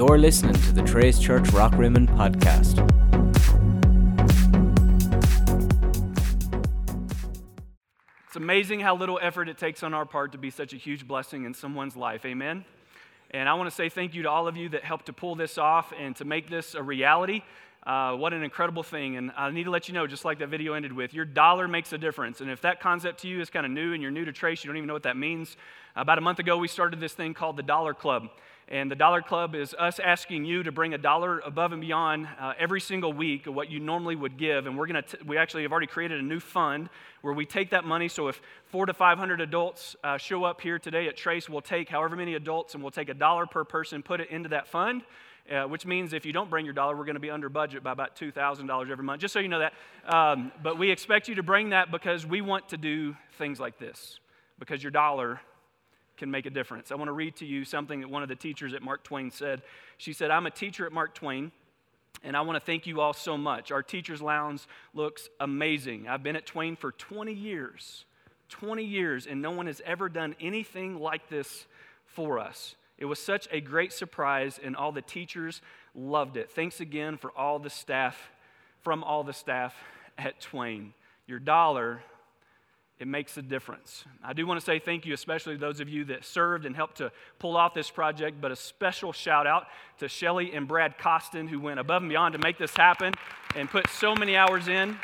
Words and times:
You're 0.00 0.16
listening 0.16 0.54
to 0.54 0.72
the 0.72 0.80
Trace 0.80 1.18
Church 1.18 1.50
Rock 1.50 1.72
Rockrimmon 1.72 2.06
podcast. 2.16 2.78
It's 8.26 8.36
amazing 8.36 8.80
how 8.80 8.96
little 8.96 9.18
effort 9.20 9.50
it 9.50 9.58
takes 9.58 9.82
on 9.82 9.92
our 9.92 10.06
part 10.06 10.32
to 10.32 10.38
be 10.38 10.48
such 10.48 10.72
a 10.72 10.78
huge 10.78 11.06
blessing 11.06 11.44
in 11.44 11.52
someone's 11.52 11.98
life. 11.98 12.24
Amen. 12.24 12.64
And 13.30 13.46
I 13.46 13.52
want 13.52 13.68
to 13.68 13.76
say 13.76 13.90
thank 13.90 14.14
you 14.14 14.22
to 14.22 14.30
all 14.30 14.48
of 14.48 14.56
you 14.56 14.70
that 14.70 14.84
helped 14.84 15.04
to 15.04 15.12
pull 15.12 15.34
this 15.34 15.58
off 15.58 15.92
and 16.00 16.16
to 16.16 16.24
make 16.24 16.48
this 16.48 16.74
a 16.74 16.82
reality. 16.82 17.42
Uh, 17.86 18.14
what 18.14 18.32
an 18.32 18.42
incredible 18.42 18.82
thing. 18.82 19.18
And 19.18 19.30
I 19.36 19.50
need 19.50 19.64
to 19.64 19.70
let 19.70 19.86
you 19.86 19.92
know, 19.92 20.06
just 20.06 20.24
like 20.24 20.38
that 20.38 20.48
video 20.48 20.72
ended 20.72 20.94
with, 20.94 21.12
your 21.12 21.26
dollar 21.26 21.68
makes 21.68 21.92
a 21.92 21.98
difference. 21.98 22.40
And 22.40 22.50
if 22.50 22.62
that 22.62 22.80
concept 22.80 23.20
to 23.20 23.28
you 23.28 23.42
is 23.42 23.50
kind 23.50 23.66
of 23.66 23.72
new 23.72 23.92
and 23.92 24.00
you're 24.00 24.10
new 24.10 24.24
to 24.24 24.32
Trace, 24.32 24.64
you 24.64 24.68
don't 24.68 24.78
even 24.78 24.86
know 24.86 24.94
what 24.94 25.02
that 25.02 25.18
means. 25.18 25.58
About 25.94 26.16
a 26.16 26.22
month 26.22 26.38
ago, 26.38 26.56
we 26.56 26.68
started 26.68 27.00
this 27.00 27.12
thing 27.12 27.34
called 27.34 27.58
the 27.58 27.62
Dollar 27.62 27.92
Club. 27.92 28.30
And 28.72 28.88
the 28.88 28.94
Dollar 28.94 29.20
Club 29.20 29.56
is 29.56 29.74
us 29.74 29.98
asking 29.98 30.44
you 30.44 30.62
to 30.62 30.70
bring 30.70 30.94
a 30.94 30.98
dollar 30.98 31.40
above 31.40 31.72
and 31.72 31.80
beyond 31.80 32.28
uh, 32.38 32.52
every 32.56 32.80
single 32.80 33.12
week 33.12 33.48
of 33.48 33.54
what 33.54 33.68
you 33.68 33.80
normally 33.80 34.14
would 34.14 34.36
give. 34.36 34.66
And 34.66 34.78
we're 34.78 34.86
going 34.86 35.02
to, 35.02 35.18
we 35.26 35.36
actually 35.36 35.62
have 35.62 35.72
already 35.72 35.88
created 35.88 36.20
a 36.20 36.22
new 36.22 36.38
fund 36.38 36.88
where 37.22 37.34
we 37.34 37.44
take 37.44 37.70
that 37.70 37.84
money. 37.84 38.06
So 38.06 38.28
if 38.28 38.40
four 38.66 38.86
to 38.86 38.94
500 38.94 39.40
adults 39.40 39.96
uh, 40.04 40.18
show 40.18 40.44
up 40.44 40.60
here 40.60 40.78
today 40.78 41.08
at 41.08 41.16
Trace, 41.16 41.48
we'll 41.48 41.62
take 41.62 41.88
however 41.88 42.14
many 42.14 42.36
adults 42.36 42.74
and 42.74 42.82
we'll 42.82 42.92
take 42.92 43.08
a 43.08 43.14
dollar 43.14 43.44
per 43.44 43.64
person, 43.64 44.04
put 44.04 44.20
it 44.20 44.30
into 44.30 44.48
that 44.50 44.68
fund. 44.68 45.02
Uh, 45.50 45.64
which 45.64 45.84
means 45.84 46.12
if 46.12 46.24
you 46.24 46.32
don't 46.32 46.48
bring 46.48 46.64
your 46.64 46.74
dollar, 46.74 46.94
we're 46.94 47.04
going 47.04 47.14
to 47.14 47.20
be 47.20 47.30
under 47.30 47.48
budget 47.48 47.82
by 47.82 47.90
about 47.90 48.14
$2,000 48.14 48.90
every 48.90 49.04
month, 49.04 49.20
just 49.20 49.32
so 49.32 49.40
you 49.40 49.48
know 49.48 49.58
that. 49.58 49.72
Um, 50.06 50.52
but 50.62 50.78
we 50.78 50.92
expect 50.92 51.26
you 51.26 51.34
to 51.36 51.42
bring 51.42 51.70
that 51.70 51.90
because 51.90 52.24
we 52.24 52.40
want 52.40 52.68
to 52.68 52.76
do 52.76 53.16
things 53.36 53.58
like 53.58 53.76
this, 53.76 54.20
because 54.60 54.80
your 54.80 54.92
dollar 54.92 55.40
can 56.20 56.30
make 56.30 56.46
a 56.46 56.50
difference. 56.50 56.92
I 56.92 56.94
want 56.94 57.08
to 57.08 57.12
read 57.12 57.34
to 57.36 57.46
you 57.46 57.64
something 57.64 58.02
that 58.02 58.08
one 58.08 58.22
of 58.22 58.28
the 58.28 58.36
teachers 58.36 58.74
at 58.74 58.82
Mark 58.82 59.02
Twain 59.02 59.30
said. 59.32 59.62
She 59.96 60.12
said, 60.12 60.30
I'm 60.30 60.46
a 60.46 60.50
teacher 60.50 60.86
at 60.86 60.92
Mark 60.92 61.14
Twain. 61.14 61.50
And 62.22 62.36
I 62.36 62.42
want 62.42 62.56
to 62.56 62.64
thank 62.64 62.86
you 62.86 63.00
all 63.00 63.14
so 63.14 63.38
much. 63.38 63.72
Our 63.72 63.82
teacher's 63.82 64.20
lounge 64.20 64.66
looks 64.92 65.30
amazing. 65.40 66.06
I've 66.06 66.22
been 66.22 66.36
at 66.36 66.44
Twain 66.44 66.76
for 66.76 66.92
20 66.92 67.32
years, 67.32 68.04
20 68.50 68.84
years, 68.84 69.26
and 69.26 69.40
no 69.40 69.52
one 69.52 69.66
has 69.66 69.80
ever 69.86 70.10
done 70.10 70.36
anything 70.38 71.00
like 71.00 71.30
this 71.30 71.66
for 72.04 72.38
us. 72.38 72.74
It 72.98 73.06
was 73.06 73.18
such 73.18 73.48
a 73.50 73.62
great 73.62 73.94
surprise, 73.94 74.60
and 74.62 74.76
all 74.76 74.92
the 74.92 75.00
teachers 75.00 75.62
loved 75.94 76.36
it. 76.36 76.50
Thanks 76.50 76.80
again 76.80 77.16
for 77.16 77.30
all 77.30 77.58
the 77.58 77.70
staff, 77.70 78.30
from 78.82 79.02
all 79.02 79.24
the 79.24 79.32
staff 79.32 79.74
at 80.18 80.40
Twain. 80.40 80.92
Your 81.26 81.38
dollar 81.38 82.02
it 83.00 83.08
makes 83.08 83.38
a 83.38 83.42
difference. 83.42 84.04
I 84.22 84.34
do 84.34 84.46
want 84.46 84.60
to 84.60 84.64
say 84.64 84.78
thank 84.78 85.06
you, 85.06 85.14
especially 85.14 85.54
to 85.54 85.58
those 85.58 85.80
of 85.80 85.88
you 85.88 86.04
that 86.04 86.22
served 86.22 86.66
and 86.66 86.76
helped 86.76 86.98
to 86.98 87.10
pull 87.38 87.56
off 87.56 87.72
this 87.72 87.90
project, 87.90 88.42
but 88.42 88.52
a 88.52 88.56
special 88.56 89.10
shout 89.10 89.46
out 89.46 89.68
to 89.98 90.08
Shelly 90.08 90.52
and 90.52 90.68
Brad 90.68 90.98
Costin, 90.98 91.48
who 91.48 91.58
went 91.58 91.80
above 91.80 92.02
and 92.02 92.10
beyond 92.10 92.34
to 92.34 92.38
make 92.38 92.58
this 92.58 92.76
happen 92.76 93.14
and 93.56 93.70
put 93.70 93.88
so 93.88 94.14
many 94.14 94.36
hours 94.36 94.68
in. 94.68 94.98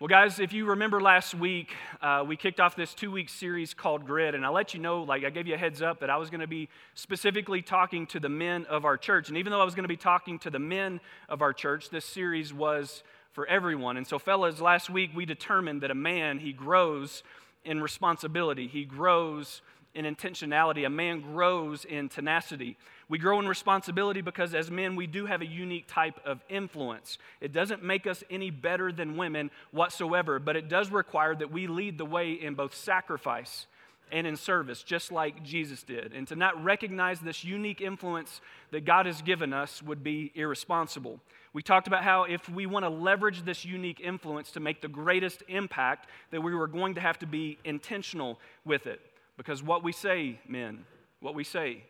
Well, 0.00 0.08
guys, 0.08 0.40
if 0.40 0.52
you 0.52 0.66
remember 0.66 1.00
last 1.00 1.36
week, 1.36 1.72
uh, 2.02 2.24
we 2.26 2.36
kicked 2.36 2.58
off 2.58 2.74
this 2.74 2.92
two 2.92 3.12
week 3.12 3.28
series 3.28 3.72
called 3.72 4.04
Grit, 4.04 4.34
and 4.34 4.44
I 4.44 4.48
let 4.48 4.74
you 4.74 4.80
know, 4.80 5.04
like, 5.04 5.24
I 5.24 5.30
gave 5.30 5.46
you 5.46 5.54
a 5.54 5.56
heads 5.56 5.80
up 5.80 6.00
that 6.00 6.10
I 6.10 6.16
was 6.16 6.28
going 6.28 6.40
to 6.40 6.48
be 6.48 6.68
specifically 6.94 7.62
talking 7.62 8.04
to 8.08 8.18
the 8.18 8.28
men 8.28 8.66
of 8.66 8.84
our 8.84 8.96
church. 8.96 9.28
And 9.28 9.38
even 9.38 9.52
though 9.52 9.60
I 9.60 9.64
was 9.64 9.76
going 9.76 9.84
to 9.84 9.88
be 9.88 9.96
talking 9.96 10.40
to 10.40 10.50
the 10.50 10.58
men 10.58 11.00
of 11.28 11.40
our 11.40 11.52
church, 11.52 11.88
this 11.90 12.04
series 12.04 12.52
was 12.52 13.04
for 13.34 13.46
everyone. 13.46 13.96
And 13.98 14.06
so, 14.06 14.18
fellas, 14.18 14.60
last 14.60 14.88
week 14.88 15.10
we 15.14 15.26
determined 15.26 15.82
that 15.82 15.90
a 15.90 15.94
man, 15.94 16.38
he 16.38 16.52
grows 16.52 17.22
in 17.64 17.82
responsibility, 17.82 18.68
he 18.68 18.84
grows 18.84 19.60
in 19.94 20.04
intentionality, 20.04 20.86
a 20.86 20.90
man 20.90 21.20
grows 21.20 21.84
in 21.84 22.08
tenacity. 22.08 22.76
We 23.08 23.18
grow 23.18 23.38
in 23.38 23.46
responsibility 23.46 24.22
because 24.22 24.54
as 24.54 24.70
men, 24.70 24.96
we 24.96 25.06
do 25.06 25.26
have 25.26 25.42
a 25.42 25.46
unique 25.46 25.86
type 25.86 26.18
of 26.24 26.40
influence. 26.48 27.18
It 27.40 27.52
doesn't 27.52 27.82
make 27.82 28.06
us 28.06 28.24
any 28.30 28.50
better 28.50 28.90
than 28.90 29.16
women 29.16 29.50
whatsoever, 29.72 30.38
but 30.38 30.56
it 30.56 30.68
does 30.68 30.90
require 30.90 31.34
that 31.34 31.52
we 31.52 31.66
lead 31.66 31.98
the 31.98 32.04
way 32.04 32.32
in 32.32 32.54
both 32.54 32.74
sacrifice 32.74 33.66
and 34.10 34.26
in 34.26 34.36
service, 34.36 34.82
just 34.82 35.12
like 35.12 35.42
Jesus 35.42 35.82
did. 35.82 36.12
And 36.12 36.26
to 36.28 36.36
not 36.36 36.62
recognize 36.62 37.20
this 37.20 37.44
unique 37.44 37.80
influence 37.80 38.40
that 38.70 38.84
God 38.84 39.06
has 39.06 39.22
given 39.22 39.52
us 39.52 39.82
would 39.82 40.02
be 40.02 40.32
irresponsible. 40.34 41.20
We 41.54 41.62
talked 41.62 41.86
about 41.86 42.04
how 42.04 42.24
if 42.24 42.46
we 42.50 42.66
want 42.66 42.84
to 42.84 42.90
leverage 42.90 43.44
this 43.44 43.64
unique 43.64 44.00
influence 44.00 44.50
to 44.52 44.60
make 44.60 44.82
the 44.82 44.88
greatest 44.88 45.42
impact, 45.48 46.08
that 46.30 46.42
we 46.42 46.54
were 46.54 46.66
going 46.66 46.96
to 46.96 47.00
have 47.00 47.18
to 47.20 47.26
be 47.26 47.58
intentional 47.64 48.38
with 48.66 48.86
it. 48.86 49.00
Because 49.38 49.62
what 49.62 49.82
we 49.82 49.92
say, 49.92 50.38
men, 50.46 50.84
what 51.20 51.34
we 51.34 51.44
say 51.44 51.84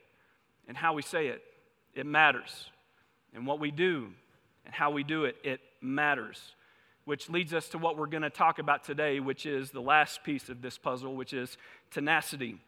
and 0.69 0.77
how 0.77 0.93
we 0.93 1.03
say 1.03 1.27
it, 1.27 1.43
it 1.95 2.07
matters. 2.07 2.71
And 3.35 3.47
what 3.47 3.59
we 3.59 3.73
do 3.73 4.11
and 4.65 4.73
how 4.73 4.93
we 4.93 5.03
do 5.03 5.25
it, 5.25 5.37
it 5.43 5.61
matters 5.81 6.55
which 7.05 7.29
leads 7.29 7.53
us 7.53 7.69
to 7.69 7.79
what 7.79 7.97
we're 7.97 8.07
going 8.07 8.23
to 8.23 8.31
talk 8.31 8.59
about 8.59 8.85
today, 8.85 9.21
which 9.21 9.47
is 9.47 9.71
the 9.71 9.81
last 9.81 10.25
piece 10.25 10.49
of 10.49 10.63
this 10.63 10.79
puzzle, 10.79 11.15
which 11.15 11.33
is 11.33 11.57
tenacity. 11.91 12.59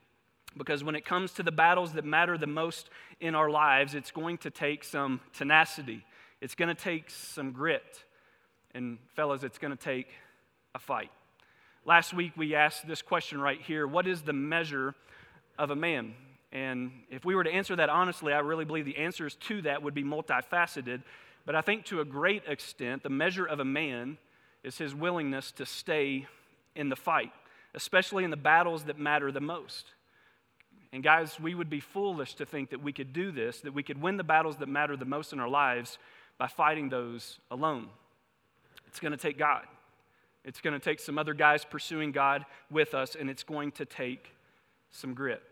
Because 0.56 0.84
when 0.84 0.94
it 0.94 1.04
comes 1.04 1.32
to 1.32 1.42
the 1.42 1.52
battles 1.52 1.92
that 1.94 2.04
matter 2.04 2.38
the 2.38 2.46
most 2.46 2.90
in 3.20 3.34
our 3.34 3.50
lives, 3.50 3.94
it's 3.94 4.10
going 4.10 4.38
to 4.38 4.50
take 4.50 4.84
some 4.84 5.20
tenacity. 5.32 6.04
It's 6.40 6.54
going 6.54 6.68
to 6.68 6.80
take 6.80 7.10
some 7.10 7.52
grit. 7.52 8.04
And, 8.74 8.98
fellas, 9.14 9.42
it's 9.42 9.58
going 9.58 9.70
to 9.76 9.82
take 9.82 10.08
a 10.74 10.78
fight. 10.78 11.10
Last 11.84 12.12
week, 12.12 12.32
we 12.36 12.54
asked 12.54 12.86
this 12.86 13.00
question 13.00 13.40
right 13.40 13.60
here 13.60 13.86
What 13.86 14.06
is 14.06 14.22
the 14.22 14.32
measure 14.32 14.94
of 15.58 15.70
a 15.70 15.76
man? 15.76 16.14
And 16.52 16.90
if 17.10 17.24
we 17.24 17.34
were 17.34 17.44
to 17.44 17.50
answer 17.50 17.76
that 17.76 17.88
honestly, 17.88 18.32
I 18.32 18.38
really 18.40 18.64
believe 18.64 18.84
the 18.84 18.98
answers 18.98 19.34
to 19.46 19.62
that 19.62 19.82
would 19.82 19.94
be 19.94 20.04
multifaceted. 20.04 21.02
But 21.44 21.54
I 21.54 21.60
think 21.60 21.84
to 21.86 22.00
a 22.00 22.04
great 22.04 22.42
extent, 22.46 23.02
the 23.02 23.08
measure 23.08 23.44
of 23.46 23.60
a 23.60 23.64
man 23.64 24.18
is 24.62 24.78
his 24.78 24.94
willingness 24.94 25.52
to 25.52 25.66
stay 25.66 26.26
in 26.74 26.88
the 26.88 26.96
fight, 26.96 27.32
especially 27.74 28.24
in 28.24 28.30
the 28.30 28.36
battles 28.36 28.84
that 28.84 28.98
matter 28.98 29.30
the 29.30 29.40
most. 29.40 29.86
And 30.92 31.02
guys, 31.02 31.38
we 31.38 31.54
would 31.54 31.70
be 31.70 31.80
foolish 31.80 32.34
to 32.34 32.46
think 32.46 32.70
that 32.70 32.82
we 32.82 32.92
could 32.92 33.12
do 33.12 33.30
this, 33.30 33.60
that 33.60 33.74
we 33.74 33.82
could 33.82 34.00
win 34.00 34.16
the 34.16 34.24
battles 34.24 34.56
that 34.56 34.68
matter 34.68 34.96
the 34.96 35.04
most 35.04 35.32
in 35.32 35.40
our 35.40 35.48
lives 35.48 35.98
by 36.38 36.46
fighting 36.46 36.88
those 36.88 37.38
alone. 37.50 37.88
It's 38.86 39.00
going 39.00 39.12
to 39.12 39.18
take 39.18 39.38
God. 39.38 39.62
It's 40.44 40.60
going 40.60 40.74
to 40.74 40.80
take 40.80 41.00
some 41.00 41.18
other 41.18 41.34
guys 41.34 41.64
pursuing 41.64 42.12
God 42.12 42.46
with 42.70 42.94
us, 42.94 43.16
and 43.18 43.28
it's 43.28 43.42
going 43.42 43.72
to 43.72 43.84
take 43.84 44.32
some 44.90 45.12
grit. 45.12 45.42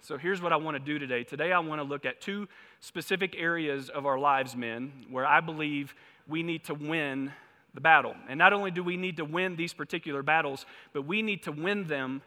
So 0.00 0.16
here's 0.16 0.42
what 0.42 0.52
I 0.52 0.56
want 0.56 0.76
to 0.76 0.82
do 0.82 0.98
today. 0.98 1.22
Today, 1.22 1.52
I 1.52 1.60
want 1.60 1.80
to 1.80 1.84
look 1.84 2.04
at 2.06 2.20
two 2.20 2.48
specific 2.80 3.36
areas 3.38 3.88
of 3.88 4.04
our 4.04 4.18
lives, 4.18 4.56
men, 4.56 4.90
where 5.10 5.26
I 5.26 5.40
believe 5.40 5.94
we 6.26 6.42
need 6.42 6.64
to 6.64 6.74
win 6.74 7.30
the 7.74 7.80
battle. 7.80 8.14
And 8.28 8.38
not 8.38 8.52
only 8.52 8.70
do 8.70 8.82
we 8.82 8.96
need 8.96 9.18
to 9.18 9.24
win 9.24 9.54
these 9.54 9.72
particular 9.72 10.22
battles, 10.22 10.66
but 10.92 11.02
we 11.02 11.22
need 11.22 11.42
to 11.44 11.52
win 11.52 11.86
them 11.86 12.22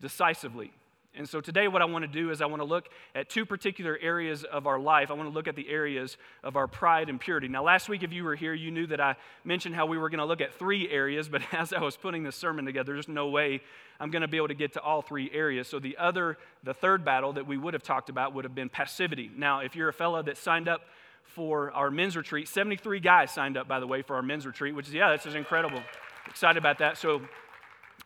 decisively. 0.00 0.70
And 1.16 1.28
so 1.28 1.40
today, 1.40 1.68
what 1.68 1.80
I 1.80 1.84
want 1.84 2.02
to 2.04 2.10
do 2.10 2.30
is 2.30 2.42
I 2.42 2.46
want 2.46 2.60
to 2.60 2.66
look 2.66 2.88
at 3.14 3.28
two 3.28 3.46
particular 3.46 3.98
areas 4.00 4.42
of 4.44 4.66
our 4.66 4.80
life. 4.80 5.10
I 5.10 5.14
want 5.14 5.28
to 5.28 5.34
look 5.34 5.46
at 5.46 5.54
the 5.54 5.68
areas 5.68 6.16
of 6.42 6.56
our 6.56 6.66
pride 6.66 7.08
and 7.08 7.20
purity. 7.20 7.46
Now, 7.46 7.62
last 7.62 7.88
week, 7.88 8.02
if 8.02 8.12
you 8.12 8.24
were 8.24 8.34
here, 8.34 8.52
you 8.52 8.70
knew 8.70 8.86
that 8.88 9.00
I 9.00 9.16
mentioned 9.44 9.74
how 9.74 9.86
we 9.86 9.96
were 9.96 10.10
going 10.10 10.18
to 10.18 10.24
look 10.24 10.40
at 10.40 10.54
three 10.54 10.90
areas, 10.90 11.28
but 11.28 11.42
as 11.52 11.72
I 11.72 11.80
was 11.80 11.96
putting 11.96 12.24
this 12.24 12.36
sermon 12.36 12.64
together, 12.64 12.92
there's 12.94 13.08
no 13.08 13.28
way 13.28 13.60
I'm 14.00 14.10
going 14.10 14.22
to 14.22 14.28
be 14.28 14.38
able 14.38 14.48
to 14.48 14.54
get 14.54 14.72
to 14.72 14.80
all 14.80 15.02
three 15.02 15.30
areas. 15.32 15.68
So, 15.68 15.78
the 15.78 15.96
other, 15.98 16.36
the 16.62 16.74
third 16.74 17.04
battle 17.04 17.32
that 17.34 17.46
we 17.46 17.56
would 17.56 17.74
have 17.74 17.82
talked 17.82 18.08
about 18.08 18.34
would 18.34 18.44
have 18.44 18.54
been 18.54 18.68
passivity. 18.68 19.30
Now, 19.36 19.60
if 19.60 19.76
you're 19.76 19.88
a 19.88 19.92
fellow 19.92 20.22
that 20.22 20.36
signed 20.36 20.68
up 20.68 20.82
for 21.24 21.70
our 21.72 21.90
men's 21.90 22.16
retreat. 22.16 22.48
73 22.48 23.00
guys 23.00 23.32
signed 23.32 23.56
up, 23.56 23.66
by 23.66 23.80
the 23.80 23.86
way, 23.86 24.02
for 24.02 24.16
our 24.16 24.22
men's 24.22 24.46
retreat, 24.46 24.74
which 24.74 24.88
is, 24.88 24.94
yeah, 24.94 25.10
that's 25.10 25.24
just 25.24 25.36
incredible. 25.36 25.82
Excited 26.26 26.58
about 26.58 26.78
that. 26.78 26.96
So, 26.96 27.22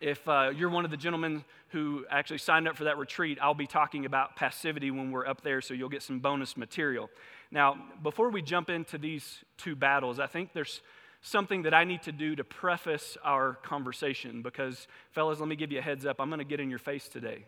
if 0.01 0.27
uh, 0.29 0.51
you're 0.55 0.71
one 0.71 0.85
of 0.85 0.91
the 0.91 0.97
gentlemen 0.97 1.45
who 1.69 2.07
actually 2.11 2.39
signed 2.39 2.69
up 2.69 2.77
for 2.77 2.85
that 2.85 2.99
retreat, 2.99 3.39
I'll 3.41 3.55
be 3.55 3.67
talking 3.67 4.07
about 4.07 4.37
passivity 4.37 4.91
when 4.91 5.11
we're 5.11 5.27
up 5.27 5.43
there, 5.43 5.61
so 5.61 5.75
you'll 5.75 5.89
get 5.89 6.03
some 6.03 6.21
bonus 6.21 6.57
material. 6.57 7.11
Now, 7.51 7.77
before 8.03 8.31
we 8.31 8.43
jump 8.43 8.71
into 8.71 8.99
these 8.99 9.45
two 9.57 9.75
battles, 9.75 10.21
I 10.21 10.27
think 10.27 10.53
there's 10.53 10.81
something 11.21 11.63
that 11.63 11.75
I 11.75 11.85
need 11.85 12.03
to 12.03 12.13
do 12.13 12.37
to 12.37 12.45
preface 12.45 13.17
our 13.25 13.55
conversation 13.55 14.43
because, 14.43 14.87
fellas, 15.13 15.41
let 15.41 15.49
me 15.49 15.57
give 15.57 15.73
you 15.73 15.79
a 15.79 15.83
heads 15.83 16.07
up. 16.07 16.21
I'm 16.21 16.29
going 16.29 16.39
to 16.39 16.45
get 16.45 16.61
in 16.61 16.71
your 16.71 16.79
face 16.79 17.09
today. 17.09 17.45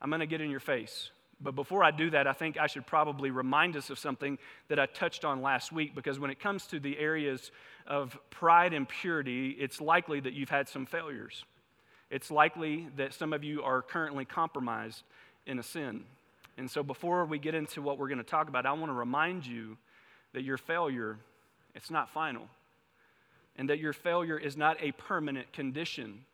I'm 0.00 0.10
going 0.10 0.20
to 0.20 0.26
get 0.26 0.40
in 0.40 0.50
your 0.50 0.60
face. 0.60 1.10
But 1.40 1.56
before 1.56 1.82
I 1.82 1.90
do 1.90 2.10
that, 2.10 2.26
I 2.26 2.32
think 2.32 2.56
I 2.58 2.66
should 2.66 2.86
probably 2.86 3.30
remind 3.30 3.76
us 3.76 3.90
of 3.90 3.98
something 3.98 4.38
that 4.68 4.78
I 4.78 4.86
touched 4.86 5.24
on 5.24 5.42
last 5.42 5.72
week 5.72 5.94
because 5.94 6.20
when 6.20 6.30
it 6.30 6.38
comes 6.38 6.66
to 6.68 6.78
the 6.78 6.96
areas 6.98 7.50
of 7.86 8.16
pride 8.30 8.72
and 8.72 8.88
purity, 8.88 9.50
it's 9.50 9.80
likely 9.80 10.20
that 10.20 10.34
you've 10.34 10.50
had 10.50 10.68
some 10.68 10.86
failures. 10.86 11.44
It's 12.12 12.30
likely 12.30 12.86
that 12.96 13.12
some 13.12 13.32
of 13.32 13.42
you 13.42 13.62
are 13.64 13.82
currently 13.82 14.24
compromised 14.24 15.02
in 15.46 15.58
a 15.58 15.62
sin. 15.64 16.04
And 16.56 16.70
so 16.70 16.84
before 16.84 17.24
we 17.24 17.40
get 17.40 17.54
into 17.56 17.82
what 17.82 17.98
we're 17.98 18.08
going 18.08 18.18
to 18.18 18.24
talk 18.24 18.48
about, 18.48 18.66
I 18.66 18.72
want 18.72 18.86
to 18.86 18.92
remind 18.92 19.44
you 19.44 19.76
that 20.32 20.44
your 20.44 20.58
failure 20.58 21.16
it's 21.74 21.90
not 21.90 22.10
final. 22.10 22.48
And 23.56 23.70
that 23.70 23.78
your 23.78 23.94
failure 23.94 24.38
is 24.38 24.58
not 24.58 24.76
a 24.80 24.92
permanent 24.92 25.52
condition 25.54 26.24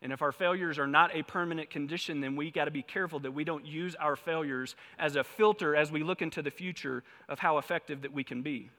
And 0.00 0.12
if 0.12 0.22
our 0.22 0.32
failures 0.32 0.78
are 0.78 0.86
not 0.86 1.14
a 1.14 1.22
permanent 1.22 1.70
condition, 1.70 2.20
then 2.20 2.36
we 2.36 2.50
got 2.50 2.66
to 2.66 2.70
be 2.70 2.82
careful 2.82 3.18
that 3.20 3.32
we 3.32 3.42
don't 3.42 3.66
use 3.66 3.96
our 3.96 4.14
failures 4.14 4.76
as 4.98 5.16
a 5.16 5.24
filter 5.24 5.74
as 5.74 5.90
we 5.90 6.04
look 6.04 6.22
into 6.22 6.40
the 6.40 6.50
future 6.50 7.02
of 7.28 7.40
how 7.40 7.58
effective 7.58 8.02
that 8.02 8.12
we 8.12 8.22
can 8.22 8.42
be. 8.42 8.70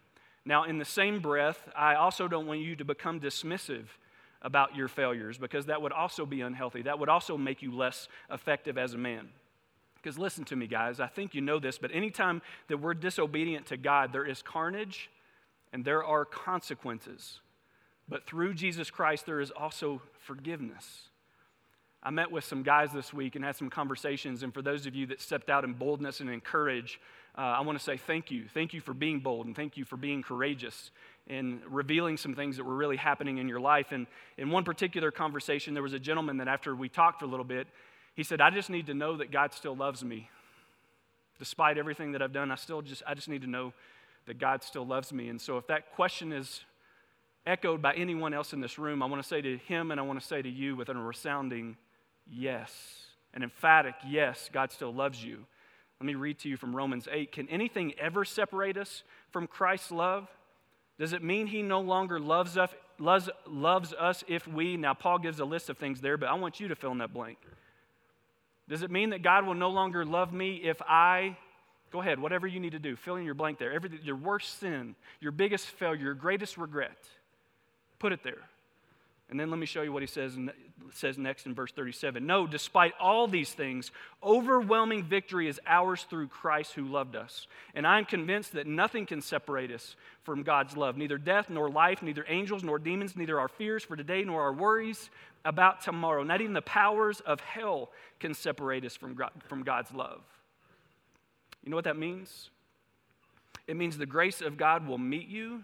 Now, 0.46 0.64
in 0.64 0.78
the 0.78 0.86
same 0.86 1.20
breath, 1.20 1.68
I 1.76 1.96
also 1.96 2.28
don't 2.28 2.48
want 2.48 2.62
you 2.62 2.76
to 2.78 2.86
become 2.86 3.20
dismissive 3.20 3.88
about 4.42 4.76
your 4.76 4.88
failures 4.88 5.38
because 5.38 5.66
that 5.66 5.82
would 5.82 5.92
also 5.92 6.26
be 6.26 6.42
unhealthy. 6.42 6.82
That 6.82 7.00
would 7.00 7.10
also 7.10 7.38
make 7.38 7.62
you 7.62 7.76
less 7.76 8.08
effective 8.32 8.78
as 8.78 8.94
a 8.94 8.98
man. 8.98 9.30
Because 9.96 10.18
listen 10.18 10.46
to 10.46 10.56
me, 10.56 10.68
guys, 10.68 11.00
I 11.00 11.08
think 11.08 11.36
you 11.36 11.42
know 11.42 11.60
this, 11.60 11.78
but 11.78 11.92
anytime 11.94 12.42
that 12.70 12.78
we're 12.78 12.94
disobedient 12.94 13.66
to 13.68 13.78
God, 13.78 14.14
there 14.14 14.26
is 14.26 14.42
carnage 14.42 15.10
and 15.74 15.84
there 15.84 16.04
are 16.04 16.24
consequences. 16.24 17.42
But 18.08 18.26
through 18.26 18.54
Jesus 18.54 18.90
Christ, 18.90 19.26
there 19.26 19.42
is 19.42 19.52
also 19.52 20.02
forgiveness. 20.20 21.10
I 22.02 22.12
met 22.12 22.32
with 22.32 22.46
some 22.46 22.64
guys 22.64 22.94
this 22.94 23.14
week 23.14 23.36
and 23.36 23.44
had 23.44 23.58
some 23.58 23.70
conversations, 23.70 24.42
and 24.42 24.54
for 24.54 24.62
those 24.62 24.86
of 24.86 24.96
you 24.96 25.06
that 25.08 25.20
stepped 25.20 25.50
out 25.50 25.66
in 25.66 25.74
boldness 25.74 26.22
and 26.22 26.30
in 26.30 26.40
courage, 26.40 27.00
uh, 27.38 27.42
I 27.42 27.62
want 27.62 27.78
to 27.78 27.84
say 27.84 27.98
thank 27.98 28.32
you. 28.32 28.46
Thank 28.54 28.74
you 28.74 28.82
for 28.82 28.94
being 28.94 29.20
bold 29.20 29.46
and 29.46 29.56
thank 29.56 29.78
you 29.78 29.86
for 29.86 29.98
being 29.98 30.24
courageous 30.24 30.92
and 31.28 31.62
revealing 31.68 32.18
some 32.18 32.36
things 32.36 32.58
that 32.58 32.64
were 32.64 32.76
really 32.76 32.98
happening 32.98 33.38
in 33.38 33.48
your 33.48 33.60
life. 33.60 33.92
And 33.92 34.08
in 34.38 34.50
one 34.50 34.64
particular 34.64 35.12
conversation, 35.12 35.74
there 35.74 35.84
was 35.84 35.94
a 35.94 36.00
gentleman 36.00 36.38
that 36.38 36.48
after 36.48 36.76
we 36.76 36.90
talked 36.90 37.20
for 37.20 37.26
a 37.26 37.28
little 37.28 37.46
bit, 37.46 37.68
he 38.16 38.24
said, 38.24 38.42
I 38.42 38.50
just 38.50 38.70
need 38.70 38.88
to 38.88 38.94
know 38.94 39.18
that 39.18 39.32
God 39.32 39.54
still 39.54 39.76
loves 39.76 40.04
me. 40.04 40.30
Despite 41.38 41.78
everything 41.78 42.12
that 42.14 42.22
I've 42.22 42.34
done, 42.34 42.52
I 42.52 42.56
still 42.56 42.82
just, 42.82 43.04
I 43.08 43.14
just 43.14 43.30
need 43.30 43.44
to 43.44 43.48
know 43.48 43.74
that 44.26 44.40
God 44.40 44.64
still 44.64 44.86
loves 44.86 45.14
me. 45.14 45.30
And 45.30 45.40
so 45.40 45.58
if 45.58 45.68
that 45.68 45.94
question 45.96 46.34
is 46.34 46.62
echoed 47.46 47.82
by 47.82 47.94
anyone 47.94 48.34
else 48.34 48.52
in 48.54 48.60
this 48.60 48.78
room, 48.78 49.02
I 49.02 49.06
want 49.06 49.22
to 49.22 49.28
say 49.28 49.42
to 49.42 49.58
him 49.58 49.92
and 49.92 50.00
I 50.00 50.04
want 50.04 50.20
to 50.20 50.26
say 50.26 50.42
to 50.42 50.50
you 50.50 50.76
with 50.76 50.90
a 50.90 50.94
resounding 50.96 51.78
yes, 52.30 52.72
an 53.34 53.44
emphatic 53.44 53.96
yes, 54.06 54.50
God 54.52 54.72
still 54.72 54.94
loves 54.94 55.24
you. 55.24 55.46
Let 56.00 56.06
me 56.06 56.16
read 56.16 56.40
to 56.40 56.50
you 56.50 56.56
from 56.56 56.74
Romans 56.74 57.10
8. 57.12 57.32
Can 57.32 57.50
anything 57.50 57.94
ever 58.00 58.24
separate 58.24 58.78
us 58.78 59.04
from 59.32 59.48
Christ's 59.48 59.92
love? 59.92 60.30
Does 60.98 61.12
it 61.12 61.22
mean 61.22 61.48
he 61.48 61.62
no 61.62 61.82
longer 61.82 62.20
loves 62.20 62.58
us, 62.58 62.70
loves, 63.00 63.30
loves 63.46 63.94
us 63.94 64.24
if 64.28 64.48
we, 64.48 64.78
now 64.78 64.94
Paul 64.94 65.20
gives 65.20 65.42
a 65.42 65.46
list 65.46 65.70
of 65.70 65.78
things 65.78 66.00
there, 66.00 66.18
but 66.18 66.30
I 66.30 66.36
want 66.36 66.60
you 66.62 66.70
to 66.70 66.76
fill 66.76 66.94
in 66.94 67.00
that 67.00 67.14
blank. 67.14 67.38
Does 68.70 68.82
it 68.82 68.92
mean 68.92 69.10
that 69.10 69.24
God 69.24 69.46
will 69.46 69.56
no 69.56 69.70
longer 69.70 70.06
love 70.06 70.32
me 70.32 70.62
if 70.64 70.82
I, 70.84 71.36
go 71.92 72.02
ahead, 72.02 72.20
whatever 72.20 72.48
you 72.48 72.62
need 72.62 72.74
to 72.74 72.80
do, 72.80 72.96
fill 72.96 73.18
in 73.18 73.26
your 73.26 73.34
blank 73.34 73.60
there. 73.60 73.74
Everything, 73.74 74.00
your 74.04 74.16
worst 74.16 74.60
sin, 74.60 74.96
your 75.20 75.34
biggest 75.34 75.68
failure, 75.68 76.04
your 76.04 76.14
greatest 76.14 76.58
regret, 76.58 76.98
put 77.98 78.14
it 78.14 78.24
there. 78.24 78.44
And 79.30 79.40
then 79.40 79.50
let 79.50 79.60
me 79.60 79.66
show 79.68 79.84
you 79.84 79.94
what 79.94 80.02
he 80.02 80.08
says, 80.08 80.38
says 80.92 81.18
next 81.18 81.46
in 81.46 81.54
verse 81.54 81.72
37. 81.72 82.26
No, 82.26 82.48
despite 82.48 82.94
all 83.00 83.28
these 83.28 83.54
things, 83.54 83.92
overwhelming 84.24 85.04
victory 85.04 85.48
is 85.48 85.60
ours 85.68 86.06
through 86.10 86.30
Christ 86.30 86.74
who 86.74 86.86
loved 86.86 87.16
us. 87.16 87.46
And 87.76 87.86
I'm 87.86 88.06
convinced 88.06 88.54
that 88.54 88.66
nothing 88.66 89.06
can 89.06 89.22
separate 89.22 89.72
us 89.72 89.96
from 90.24 90.42
God's 90.42 90.76
love 90.76 90.98
neither 90.98 91.18
death 91.18 91.50
nor 91.50 91.70
life, 91.70 92.02
neither 92.02 92.26
angels 92.28 92.64
nor 92.64 92.80
demons, 92.80 93.16
neither 93.16 93.40
our 93.40 93.48
fears 93.48 93.84
for 93.84 93.96
today 93.96 94.24
nor 94.24 94.42
our 94.42 94.54
worries 94.54 95.12
about 95.46 95.82
tomorrow. 95.82 96.24
Not 96.24 96.42
even 96.42 96.54
the 96.54 96.62
powers 96.62 97.20
of 97.22 97.40
hell 97.40 97.92
can 98.20 98.34
separate 98.34 98.84
us 98.84 98.96
from, 98.96 99.18
from 99.48 99.64
God's 99.64 99.94
love. 99.94 100.22
You 101.64 101.70
know 101.70 101.76
what 101.76 101.86
that 101.86 101.98
means? 101.98 102.50
It 103.68 103.76
means 103.76 103.98
the 103.98 104.08
grace 104.08 104.42
of 104.42 104.58
God 104.58 104.88
will 104.88 104.98
meet 104.98 105.28
you 105.28 105.64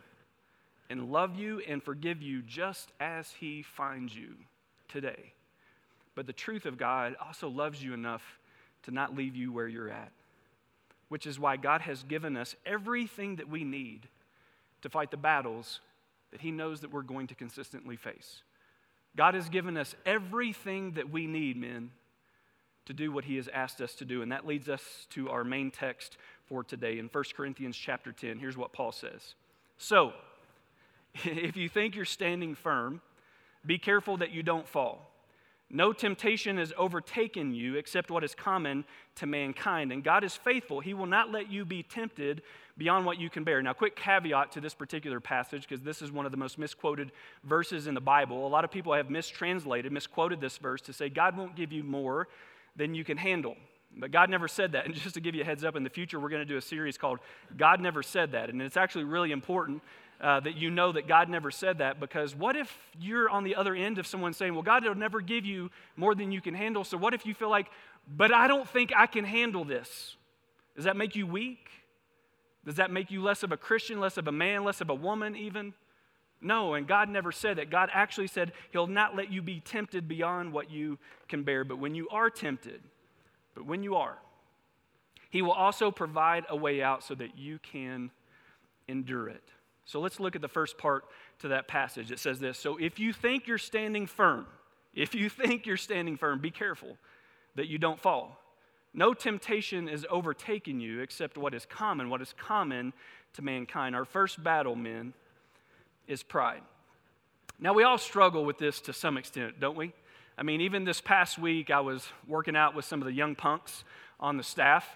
and 0.90 1.12
love 1.12 1.36
you 1.36 1.62
and 1.68 1.82
forgive 1.82 2.22
you 2.22 2.42
just 2.42 2.92
as 3.00 3.32
He 3.40 3.62
finds 3.62 4.16
you 4.16 4.36
today. 4.88 5.34
But 6.16 6.28
the 6.28 6.34
truth 6.34 6.66
of 6.66 6.78
God 6.78 7.16
also 7.24 7.50
loves 7.50 7.84
you 7.84 7.94
enough 7.94 8.40
to 8.84 8.92
not 8.92 9.16
leave 9.16 9.36
you 9.36 9.52
where 9.52 9.68
you're 9.68 9.90
at, 9.90 10.12
which 11.10 11.28
is 11.28 11.40
why 11.40 11.58
God 11.58 11.82
has 11.82 12.04
given 12.04 12.38
us 12.38 12.56
everything 12.66 13.38
that 13.38 13.50
we 13.50 13.64
need 13.64 14.08
to 14.82 14.90
fight 14.90 15.12
the 15.12 15.18
battles 15.18 15.80
that 16.32 16.42
He 16.42 16.52
knows 16.52 16.82
that 16.82 16.92
we're 16.92 17.02
going 17.02 17.28
to 17.28 17.36
consistently 17.36 17.96
face. 17.96 18.42
God 19.16 19.34
has 19.34 19.50
given 19.50 19.78
us 19.78 19.96
everything 20.06 20.92
that 20.92 21.10
we 21.10 21.26
need, 21.26 21.58
men, 21.58 21.92
to 22.86 22.94
do 22.94 23.12
what 23.12 23.26
He 23.26 23.38
has 23.38 23.48
asked 23.48 23.81
us 23.81 23.96
to 23.96 24.06
do. 24.06 24.22
And 24.22 24.31
that 24.31 24.46
leads 24.46 24.70
us 24.70 25.08
to 25.12 25.30
our 25.30 25.44
main 25.44 25.72
text 25.72 26.18
for 26.46 26.64
today 26.64 27.00
in 27.00 27.08
1 27.08 27.24
Corinthians 27.36 27.76
chapter 27.76 28.12
10. 28.12 28.40
Here's 28.40 28.58
what 28.58 28.74
Paul 28.74 28.92
says. 28.92 29.36
So, 29.78 30.14
if 31.24 31.58
you 31.58 31.70
think 31.70 31.96
you're 31.96 32.06
standing 32.06 32.56
firm, 32.56 33.02
be 33.66 33.78
careful 33.78 34.18
that 34.18 34.32
you 34.32 34.44
don't 34.44 34.68
fall. 34.68 35.12
No 35.70 35.94
temptation 35.94 36.58
has 36.58 36.72
overtaken 36.78 37.54
you 37.54 37.76
except 37.76 38.12
what 38.12 38.24
is 38.24 38.36
common 38.36 38.86
to 39.16 39.26
mankind. 39.26 39.92
And 39.92 40.04
God 40.04 40.24
is 40.24 40.36
faithful. 40.36 40.80
He 40.80 40.94
will 40.94 41.08
not 41.08 41.32
let 41.32 41.52
you 41.52 41.66
be 41.66 41.82
tempted 41.82 42.44
beyond 42.78 43.06
what 43.06 43.20
you 43.20 43.32
can 43.32 43.44
bear. 43.44 43.62
Now, 43.64 43.74
quick 43.74 43.96
caveat 43.96 44.52
to 44.54 44.62
this 44.62 44.76
particular 44.76 45.20
passage, 45.20 45.68
because 45.68 45.82
this 45.82 46.02
is 46.04 46.12
one 46.12 46.26
of 46.26 46.32
the 46.32 46.38
most 46.38 46.60
misquoted 46.60 47.12
verses 47.44 47.88
in 47.88 47.96
the 47.96 48.02
Bible. 48.02 48.46
A 48.46 48.50
lot 48.50 48.64
of 48.64 48.70
people 48.70 48.94
have 48.94 49.10
mistranslated, 49.10 49.92
misquoted 49.92 50.40
this 50.40 50.58
verse 50.58 50.82
to 50.82 50.94
say 50.94 51.10
God 51.10 51.36
won't 51.36 51.56
give 51.56 51.72
you 51.72 51.84
more 51.84 52.28
than 52.76 52.94
you 52.94 53.04
can 53.04 53.18
handle. 53.18 53.56
But 53.98 54.12
God 54.12 54.30
never 54.30 54.48
said 54.48 54.74
that. 54.74 54.86
And 54.86 54.94
just 54.94 55.16
to 55.16 55.22
give 55.22 55.34
you 55.34 55.42
a 55.42 55.46
heads 55.46 55.64
up, 55.64 55.76
in 55.76 55.84
the 55.84 55.90
future, 55.90 56.20
we're 56.20 56.30
going 56.30 56.42
to 56.42 56.46
do 56.46 56.58
a 56.58 56.62
series 56.62 56.98
called 56.98 57.20
God 57.58 57.80
Never 57.80 58.04
Said 58.04 58.34
That. 58.34 58.50
And 58.50 58.62
it's 58.62 58.78
actually 58.78 59.06
really 59.06 59.32
important 59.32 59.82
uh, 60.22 60.40
that 60.40 60.56
you 60.56 60.70
know 60.70 60.92
that 60.92 61.08
God 61.08 61.30
never 61.30 61.52
said 61.52 61.80
that 61.80 62.00
because 62.00 62.36
what 62.36 62.56
if 62.56 62.76
you're 63.00 63.30
on 63.30 63.44
the 63.44 63.56
other 63.56 63.76
end 63.76 63.98
of 63.98 64.08
someone 64.08 64.34
saying, 64.34 64.54
Well, 64.54 64.64
God 64.64 64.84
will 64.84 64.96
never 64.96 65.22
give 65.22 65.46
you 65.46 65.70
more 65.96 66.16
than 66.16 66.32
you 66.32 66.42
can 66.42 66.54
handle. 66.54 66.84
So 66.84 66.98
what 66.98 67.14
if 67.14 67.26
you 67.26 67.34
feel 67.34 67.50
like, 67.50 67.68
But 68.08 68.34
I 68.34 68.48
don't 68.48 68.68
think 68.68 68.92
I 68.96 69.08
can 69.08 69.26
handle 69.26 69.66
this? 69.66 70.16
Does 70.76 70.86
that 70.86 70.98
make 70.98 71.16
you 71.16 71.28
weak? 71.28 71.70
Does 72.66 72.76
that 72.76 72.92
make 72.92 73.12
you 73.12 73.22
less 73.22 73.44
of 73.44 73.52
a 73.52 73.58
Christian, 73.58 74.00
less 74.00 74.18
of 74.18 74.28
a 74.28 74.32
man, 74.32 74.64
less 74.64 74.82
of 74.82 74.90
a 74.90 74.96
woman, 74.96 75.36
even? 75.36 75.74
No, 76.42 76.74
and 76.74 76.88
God 76.88 77.10
never 77.10 77.32
said 77.32 77.58
that. 77.58 77.70
God 77.70 77.90
actually 77.94 78.28
said 78.28 78.52
He'll 78.72 78.88
not 78.88 79.16
let 79.16 79.32
you 79.32 79.42
be 79.42 79.60
tempted 79.60 80.08
beyond 80.08 80.52
what 80.54 80.70
you 80.70 80.98
can 81.28 81.44
bear. 81.44 81.64
But 81.64 81.80
when 81.80 81.96
you 81.96 82.10
are 82.10 82.30
tempted, 82.30 82.82
but 83.54 83.66
when 83.66 83.84
you 83.84 83.96
are, 83.96 84.18
He 85.30 85.42
will 85.42 85.52
also 85.52 85.92
provide 85.92 86.46
a 86.50 86.56
way 86.56 86.82
out 86.82 87.04
so 87.04 87.16
that 87.16 87.38
you 87.38 87.60
can 87.60 88.12
endure 88.88 89.28
it. 89.30 89.44
So 89.86 90.00
let's 90.00 90.20
look 90.20 90.36
at 90.36 90.42
the 90.42 90.48
first 90.48 90.78
part 90.78 91.06
to 91.40 91.50
that 91.50 91.68
passage. 91.68 92.12
It 92.12 92.20
says 92.20 92.40
this 92.40 92.58
So 92.58 92.78
if 92.78 93.00
you 93.00 93.14
think 93.14 93.48
you're 93.48 93.58
standing 93.58 94.08
firm, 94.08 94.48
if 94.94 95.16
you 95.16 95.30
think 95.30 95.66
you're 95.66 95.78
standing 95.78 96.18
firm, 96.18 96.40
be 96.40 96.52
careful 96.52 96.98
that 97.56 97.68
you 97.68 97.78
don't 97.78 98.00
fall. 98.00 98.40
No 98.94 99.14
temptation 99.14 99.90
is 99.90 100.06
overtaking 100.09 100.80
you 100.80 101.02
except 101.02 101.38
what 101.38 101.54
is 101.54 101.66
common, 101.66 102.09
what 102.09 102.21
is 102.21 102.33
common 102.38 102.94
to 103.33 103.42
mankind. 103.42 103.95
Our 103.95 104.06
first 104.06 104.42
battle, 104.42 104.76
men, 104.76 105.14
is 106.07 106.24
pride. 106.24 106.62
Now, 107.59 107.74
we 107.74 107.83
all 107.83 107.98
struggle 107.98 108.45
with 108.45 108.57
this 108.57 108.80
to 108.81 108.94
some 108.94 109.18
extent, 109.18 109.59
don't 109.59 109.78
we? 109.78 109.94
I 110.38 110.44
mean, 110.44 110.62
even 110.62 110.83
this 110.83 111.02
past 111.02 111.38
week, 111.38 111.69
I 111.69 111.80
was 111.80 112.07
working 112.28 112.56
out 112.56 112.76
with 112.76 112.86
some 112.86 113.02
of 113.02 113.06
the 113.06 113.14
young 113.14 113.36
punks 113.36 113.83
on 114.19 114.38
the 114.38 114.44
staff, 114.44 114.88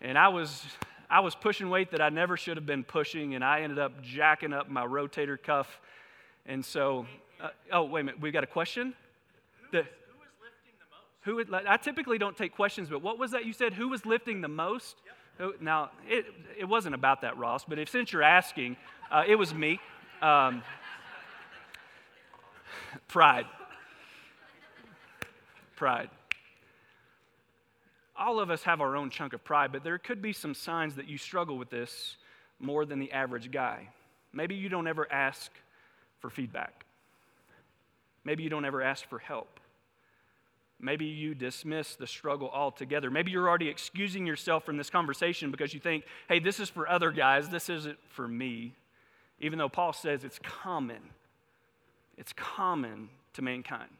and 0.00 0.18
I 0.18 0.28
was 0.28 0.64
I 1.10 1.20
was 1.20 1.34
pushing 1.34 1.68
weight 1.70 1.90
that 1.90 2.00
I 2.00 2.08
never 2.08 2.36
should 2.36 2.56
have 2.56 2.66
been 2.66 2.84
pushing, 2.84 3.34
and 3.34 3.44
I 3.44 3.62
ended 3.62 3.80
up 3.80 4.00
jacking 4.00 4.52
up 4.52 4.70
my 4.70 4.86
rotator 4.86 5.42
cuff. 5.42 5.80
And 6.46 6.64
so, 6.64 7.04
uh, 7.40 7.48
oh, 7.72 7.82
wait 7.84 8.02
a 8.02 8.04
minute, 8.04 8.20
we've 8.20 8.32
got 8.32 8.44
a 8.44 8.46
question? 8.46 8.94
Who, 9.60 9.78
the, 9.78 9.82
who 9.82 10.18
was 10.18 10.28
lifting 10.40 10.72
the 10.78 11.48
most? 11.48 11.64
Who, 11.64 11.68
I 11.68 11.76
typically 11.78 12.16
don't 12.16 12.36
take 12.36 12.54
questions, 12.54 12.88
but 12.88 13.02
what 13.02 13.18
was 13.18 13.32
that 13.32 13.44
you 13.44 13.52
said? 13.52 13.72
Who 13.72 13.88
was 13.88 14.06
lifting 14.06 14.40
the 14.40 14.48
most? 14.48 14.96
Yep. 15.40 15.60
Now, 15.60 15.90
it, 16.08 16.26
it 16.56 16.66
wasn't 16.66 16.94
about 16.94 17.22
that, 17.22 17.36
Ross, 17.36 17.64
but 17.64 17.80
if, 17.80 17.88
since 17.88 18.12
you're 18.12 18.22
asking, 18.22 18.76
uh, 19.10 19.24
it 19.26 19.34
was 19.34 19.52
me. 19.52 19.80
Um, 20.22 20.62
pride. 23.08 23.46
Pride 25.74 26.10
all 28.20 28.38
of 28.38 28.50
us 28.50 28.62
have 28.64 28.80
our 28.80 28.96
own 28.96 29.08
chunk 29.08 29.32
of 29.32 29.42
pride, 29.42 29.72
but 29.72 29.82
there 29.82 29.98
could 29.98 30.20
be 30.20 30.32
some 30.32 30.54
signs 30.54 30.94
that 30.96 31.08
you 31.08 31.16
struggle 31.16 31.56
with 31.56 31.70
this 31.70 32.16
more 32.60 32.84
than 32.84 32.98
the 32.98 33.10
average 33.12 33.50
guy. 33.50 33.88
Maybe 34.32 34.54
you 34.54 34.68
don't 34.68 34.86
ever 34.86 35.10
ask 35.10 35.50
for 36.20 36.28
feedback. 36.28 36.84
Maybe 38.22 38.42
you 38.42 38.50
don't 38.50 38.66
ever 38.66 38.82
ask 38.82 39.08
for 39.08 39.18
help. 39.18 39.58
Maybe 40.78 41.06
you 41.06 41.34
dismiss 41.34 41.96
the 41.96 42.06
struggle 42.06 42.50
altogether. 42.50 43.10
Maybe 43.10 43.30
you're 43.30 43.48
already 43.48 43.68
excusing 43.68 44.26
yourself 44.26 44.64
from 44.64 44.76
this 44.76 44.90
conversation 44.90 45.50
because 45.50 45.72
you 45.72 45.80
think, 45.80 46.04
hey, 46.28 46.38
this 46.38 46.60
is 46.60 46.68
for 46.68 46.88
other 46.88 47.12
guys, 47.12 47.48
this 47.48 47.68
isn't 47.70 47.98
for 48.10 48.28
me. 48.28 48.74
Even 49.40 49.58
though 49.58 49.68
Paul 49.68 49.94
says 49.94 50.24
it's 50.24 50.38
common, 50.42 51.00
it's 52.18 52.34
common 52.34 53.08
to 53.32 53.42
mankind. 53.42 53.90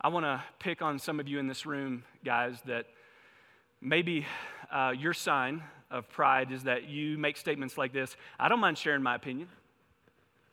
I 0.00 0.08
want 0.08 0.24
to 0.24 0.42
pick 0.58 0.82
on 0.82 0.98
some 0.98 1.20
of 1.20 1.28
you 1.28 1.38
in 1.38 1.46
this 1.46 1.66
room, 1.66 2.04
guys, 2.24 2.58
that 2.66 2.86
Maybe 3.86 4.26
uh, 4.72 4.94
your 4.98 5.14
sign 5.14 5.62
of 5.92 6.08
pride 6.08 6.50
is 6.50 6.64
that 6.64 6.88
you 6.88 7.16
make 7.16 7.36
statements 7.36 7.78
like 7.78 7.92
this 7.92 8.16
I 8.36 8.48
don't 8.48 8.58
mind 8.58 8.76
sharing 8.76 9.00
my 9.00 9.14
opinion. 9.14 9.46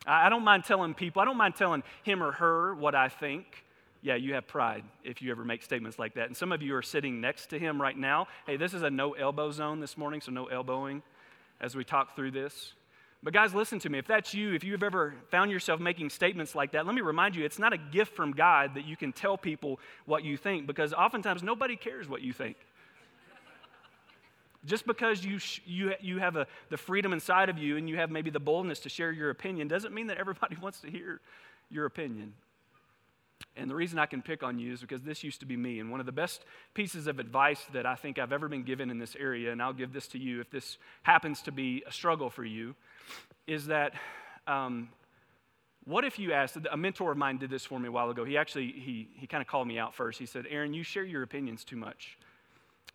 I 0.06 0.30
don't 0.30 0.44
mind 0.44 0.66
telling 0.66 0.94
people, 0.94 1.22
I 1.22 1.26
don't 1.26 1.38
mind 1.38 1.56
telling 1.56 1.82
him 2.04 2.22
or 2.22 2.34
her 2.34 2.76
what 2.76 2.94
I 2.94 3.10
think. 3.10 3.46
yeah, 4.04 4.16
you 4.16 4.36
have 4.36 4.46
pride 4.46 4.84
if 5.04 5.20
you 5.20 5.32
ever 5.32 5.44
make 5.44 5.64
statements 5.64 5.98
like 5.98 6.14
that. 6.14 6.28
And 6.28 6.38
some 6.38 6.52
of 6.52 6.62
you 6.62 6.76
are 6.76 6.84
sitting 6.84 7.22
next 7.22 7.48
to 7.48 7.58
him 7.58 7.82
right 7.82 7.98
now. 7.98 8.28
Hey, 8.46 8.56
this 8.56 8.76
is 8.76 8.84
a 8.84 8.90
no 8.92 9.14
elbow 9.14 9.50
zone 9.50 9.80
this 9.80 9.98
morning, 9.98 10.22
so 10.22 10.32
no 10.32 10.46
elbowing 10.46 11.02
as 11.60 11.76
we 11.76 11.84
talk 11.84 12.16
through 12.16 12.32
this. 12.32 12.74
But, 13.24 13.34
guys, 13.34 13.56
listen 13.56 13.80
to 13.80 13.90
me. 13.90 13.98
If 13.98 14.06
that's 14.06 14.36
you, 14.36 14.54
if 14.54 14.64
you've 14.64 14.84
ever 14.84 15.16
found 15.32 15.50
yourself 15.50 15.80
making 15.80 16.12
statements 16.12 16.54
like 16.54 16.74
that, 16.74 16.86
let 16.86 16.94
me 16.94 17.02
remind 17.02 17.36
you 17.36 17.46
it's 17.46 17.58
not 17.58 17.74
a 17.74 17.78
gift 17.78 18.16
from 18.16 18.34
God 18.34 18.76
that 18.76 18.86
you 18.86 18.96
can 18.96 19.12
tell 19.12 19.38
people 19.38 19.80
what 20.06 20.24
you 20.24 20.38
think 20.38 20.68
because 20.68 20.94
oftentimes 20.94 21.42
nobody 21.42 21.76
cares 21.78 22.08
what 22.08 22.22
you 22.22 22.34
think. 22.34 22.58
Just 24.66 24.88
because 24.88 25.26
you, 25.26 25.40
you, 25.66 25.94
you 26.00 26.20
have 26.20 26.36
a, 26.36 26.48
the 26.70 26.78
freedom 26.78 27.12
inside 27.12 27.50
of 27.50 27.58
you 27.58 27.78
and 27.78 27.90
you 27.90 27.98
have 27.98 28.10
maybe 28.10 28.30
the 28.30 28.40
boldness 28.40 28.80
to 28.82 28.90
share 28.90 29.12
your 29.12 29.30
opinion 29.30 29.68
doesn't 29.68 29.94
mean 29.94 30.08
that 30.08 30.18
everybody 30.18 30.56
wants 30.62 30.80
to 30.82 30.90
hear 30.90 31.20
your 31.70 31.86
opinion. 31.86 32.34
And 33.56 33.70
the 33.70 33.76
reason 33.76 34.00
I 34.00 34.06
can 34.06 34.22
pick 34.22 34.42
on 34.42 34.58
you 34.58 34.74
is 34.74 34.82
because 34.82 35.02
this 35.02 35.24
used 35.24 35.42
to 35.42 35.46
be 35.46 35.58
me. 35.58 35.80
And 35.80 35.92
one 35.92 36.00
of 36.00 36.06
the 36.06 36.12
best 36.12 36.44
pieces 36.74 37.08
of 37.08 37.20
advice 37.20 37.60
that 37.74 37.86
I 37.86 37.96
think 37.96 38.18
I've 38.18 38.32
ever 38.32 38.48
been 38.48 38.64
given 38.64 38.90
in 38.90 38.98
this 38.98 39.16
area, 39.20 39.52
and 39.52 39.62
I'll 39.62 39.74
give 39.74 39.94
this 39.94 40.08
to 40.10 40.18
you 40.18 40.42
if 40.42 40.50
this 40.50 40.78
happens 41.04 41.42
to 41.44 41.52
be 41.52 41.84
a 41.86 41.92
struggle 41.92 42.30
for 42.30 42.46
you, 42.46 42.74
is 43.46 43.68
that 43.68 43.94
um, 44.48 44.90
what 45.86 46.06
if 46.06 46.18
you 46.18 46.32
asked, 46.32 46.58
a 46.72 46.78
mentor 46.78 47.12
of 47.12 47.18
mine 47.18 47.38
did 47.38 47.50
this 47.50 47.66
for 47.66 47.80
me 47.80 47.90
a 47.90 47.92
while 47.92 48.10
ago. 48.10 48.24
He 48.24 48.38
actually, 48.38 48.72
he, 48.72 49.10
he 49.16 49.28
kind 49.28 49.42
of 49.42 49.48
called 49.48 49.68
me 49.68 49.78
out 49.78 49.94
first. 49.94 50.18
He 50.18 50.26
said, 50.26 50.46
Aaron, 50.50 50.74
you 50.74 50.84
share 50.84 51.04
your 51.04 51.24
opinions 51.24 51.64
too 51.64 51.76
much. 51.76 52.18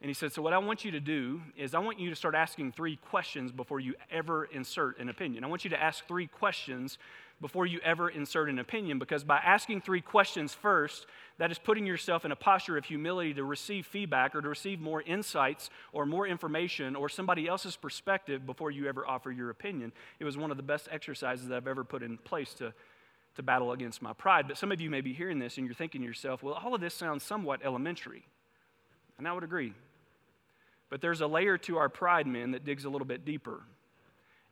And 0.00 0.08
he 0.08 0.14
said, 0.14 0.32
So, 0.32 0.42
what 0.42 0.52
I 0.52 0.58
want 0.58 0.84
you 0.84 0.92
to 0.92 1.00
do 1.00 1.40
is, 1.56 1.74
I 1.74 1.80
want 1.80 1.98
you 1.98 2.08
to 2.10 2.16
start 2.16 2.34
asking 2.34 2.72
three 2.72 2.96
questions 2.96 3.50
before 3.50 3.80
you 3.80 3.94
ever 4.10 4.44
insert 4.44 4.98
an 5.00 5.08
opinion. 5.08 5.42
I 5.42 5.48
want 5.48 5.64
you 5.64 5.70
to 5.70 5.82
ask 5.82 6.06
three 6.06 6.28
questions 6.28 6.98
before 7.40 7.66
you 7.66 7.80
ever 7.84 8.08
insert 8.08 8.48
an 8.48 8.58
opinion 8.58 8.98
because 8.98 9.22
by 9.22 9.38
asking 9.38 9.80
three 9.80 10.00
questions 10.00 10.54
first, 10.54 11.06
that 11.38 11.50
is 11.50 11.58
putting 11.58 11.86
yourself 11.86 12.24
in 12.24 12.32
a 12.32 12.36
posture 12.36 12.76
of 12.76 12.84
humility 12.84 13.34
to 13.34 13.44
receive 13.44 13.86
feedback 13.86 14.34
or 14.34 14.40
to 14.40 14.48
receive 14.48 14.80
more 14.80 15.02
insights 15.02 15.70
or 15.92 16.04
more 16.04 16.26
information 16.26 16.96
or 16.96 17.08
somebody 17.08 17.46
else's 17.46 17.76
perspective 17.76 18.44
before 18.44 18.70
you 18.70 18.88
ever 18.88 19.06
offer 19.06 19.30
your 19.30 19.50
opinion. 19.50 19.92
It 20.18 20.24
was 20.24 20.36
one 20.36 20.50
of 20.50 20.56
the 20.56 20.62
best 20.62 20.88
exercises 20.90 21.48
that 21.48 21.56
I've 21.56 21.68
ever 21.68 21.84
put 21.84 22.02
in 22.02 22.18
place 22.18 22.54
to, 22.54 22.72
to 23.36 23.42
battle 23.42 23.72
against 23.72 24.02
my 24.02 24.12
pride. 24.12 24.48
But 24.48 24.58
some 24.58 24.72
of 24.72 24.80
you 24.80 24.90
may 24.90 25.00
be 25.00 25.12
hearing 25.12 25.38
this 25.38 25.58
and 25.58 25.66
you're 25.66 25.74
thinking 25.74 26.00
to 26.00 26.06
yourself, 26.06 26.42
well, 26.42 26.54
all 26.54 26.74
of 26.74 26.80
this 26.80 26.94
sounds 26.94 27.22
somewhat 27.22 27.60
elementary. 27.64 28.24
And 29.18 29.26
I 29.26 29.32
would 29.32 29.44
agree. 29.44 29.72
But 30.90 31.00
there's 31.00 31.20
a 31.20 31.26
layer 31.26 31.58
to 31.58 31.78
our 31.78 31.88
pride, 31.88 32.26
men, 32.26 32.52
that 32.52 32.64
digs 32.64 32.84
a 32.84 32.88
little 32.88 33.06
bit 33.06 33.24
deeper. 33.24 33.60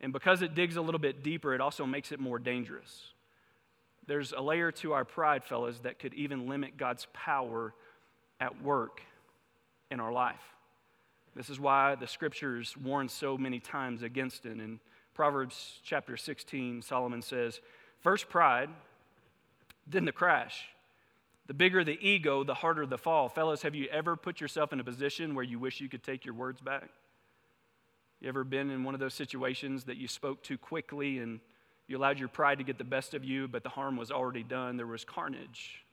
And 0.01 0.13
because 0.13 0.41
it 0.41 0.53
digs 0.53 0.75
a 0.75 0.81
little 0.81 0.99
bit 0.99 1.23
deeper, 1.23 1.55
it 1.55 1.61
also 1.61 1.85
makes 1.85 2.11
it 2.11 2.19
more 2.19 2.37
dangerous. 2.37 3.13
There's 4.05 4.31
a 4.31 4.41
layer 4.41 4.71
to 4.73 4.93
our 4.93 5.03
pride, 5.03 5.43
fellas, 5.43 5.79
that 5.79 5.99
could 5.99 6.13
even 6.13 6.47
limit 6.47 6.77
God's 6.77 7.07
power 7.13 7.73
at 8.39 8.61
work 8.61 9.01
in 9.89 9.99
our 9.99 10.11
life. 10.11 10.53
This 11.35 11.49
is 11.49 11.59
why 11.59 11.95
the 11.95 12.07
scriptures 12.07 12.75
warn 12.77 13.09
so 13.09 13.37
many 13.37 13.59
times 13.59 14.03
against 14.03 14.45
it. 14.45 14.59
In 14.59 14.79
Proverbs 15.13 15.79
chapter 15.83 16.17
16, 16.17 16.81
Solomon 16.81 17.21
says, 17.21 17.59
First 18.01 18.29
pride, 18.29 18.69
then 19.87 20.05
the 20.05 20.11
crash. 20.11 20.65
The 21.47 21.53
bigger 21.53 21.83
the 21.83 21.97
ego, 22.05 22.43
the 22.43 22.53
harder 22.53 22.85
the 22.85 22.97
fall. 22.97 23.29
Fellas, 23.29 23.61
have 23.61 23.73
you 23.73 23.87
ever 23.87 24.15
put 24.17 24.41
yourself 24.41 24.73
in 24.73 24.79
a 24.81 24.83
position 24.83 25.33
where 25.33 25.45
you 25.45 25.59
wish 25.59 25.79
you 25.79 25.87
could 25.87 26.03
take 26.03 26.25
your 26.25 26.33
words 26.33 26.59
back? 26.59 26.89
You 28.19 28.27
ever 28.27 28.43
been 28.43 28.69
in 28.69 28.83
one 28.83 28.93
of 28.93 28.99
those 28.99 29.13
situations 29.13 29.85
that 29.85 29.97
you 29.97 30.07
spoke 30.07 30.43
too 30.43 30.57
quickly 30.57 31.19
and 31.19 31.39
you 31.87 31.97
allowed 31.97 32.19
your 32.19 32.27
pride 32.27 32.57
to 32.57 32.65
get 32.65 32.77
the 32.77 32.83
best 32.83 33.13
of 33.13 33.23
you, 33.23 33.47
but 33.47 33.63
the 33.63 33.69
harm 33.69 33.95
was 33.95 34.11
already 34.11 34.43
done? 34.43 34.75
There 34.75 34.87
was 34.87 35.05
carnage 35.05 35.85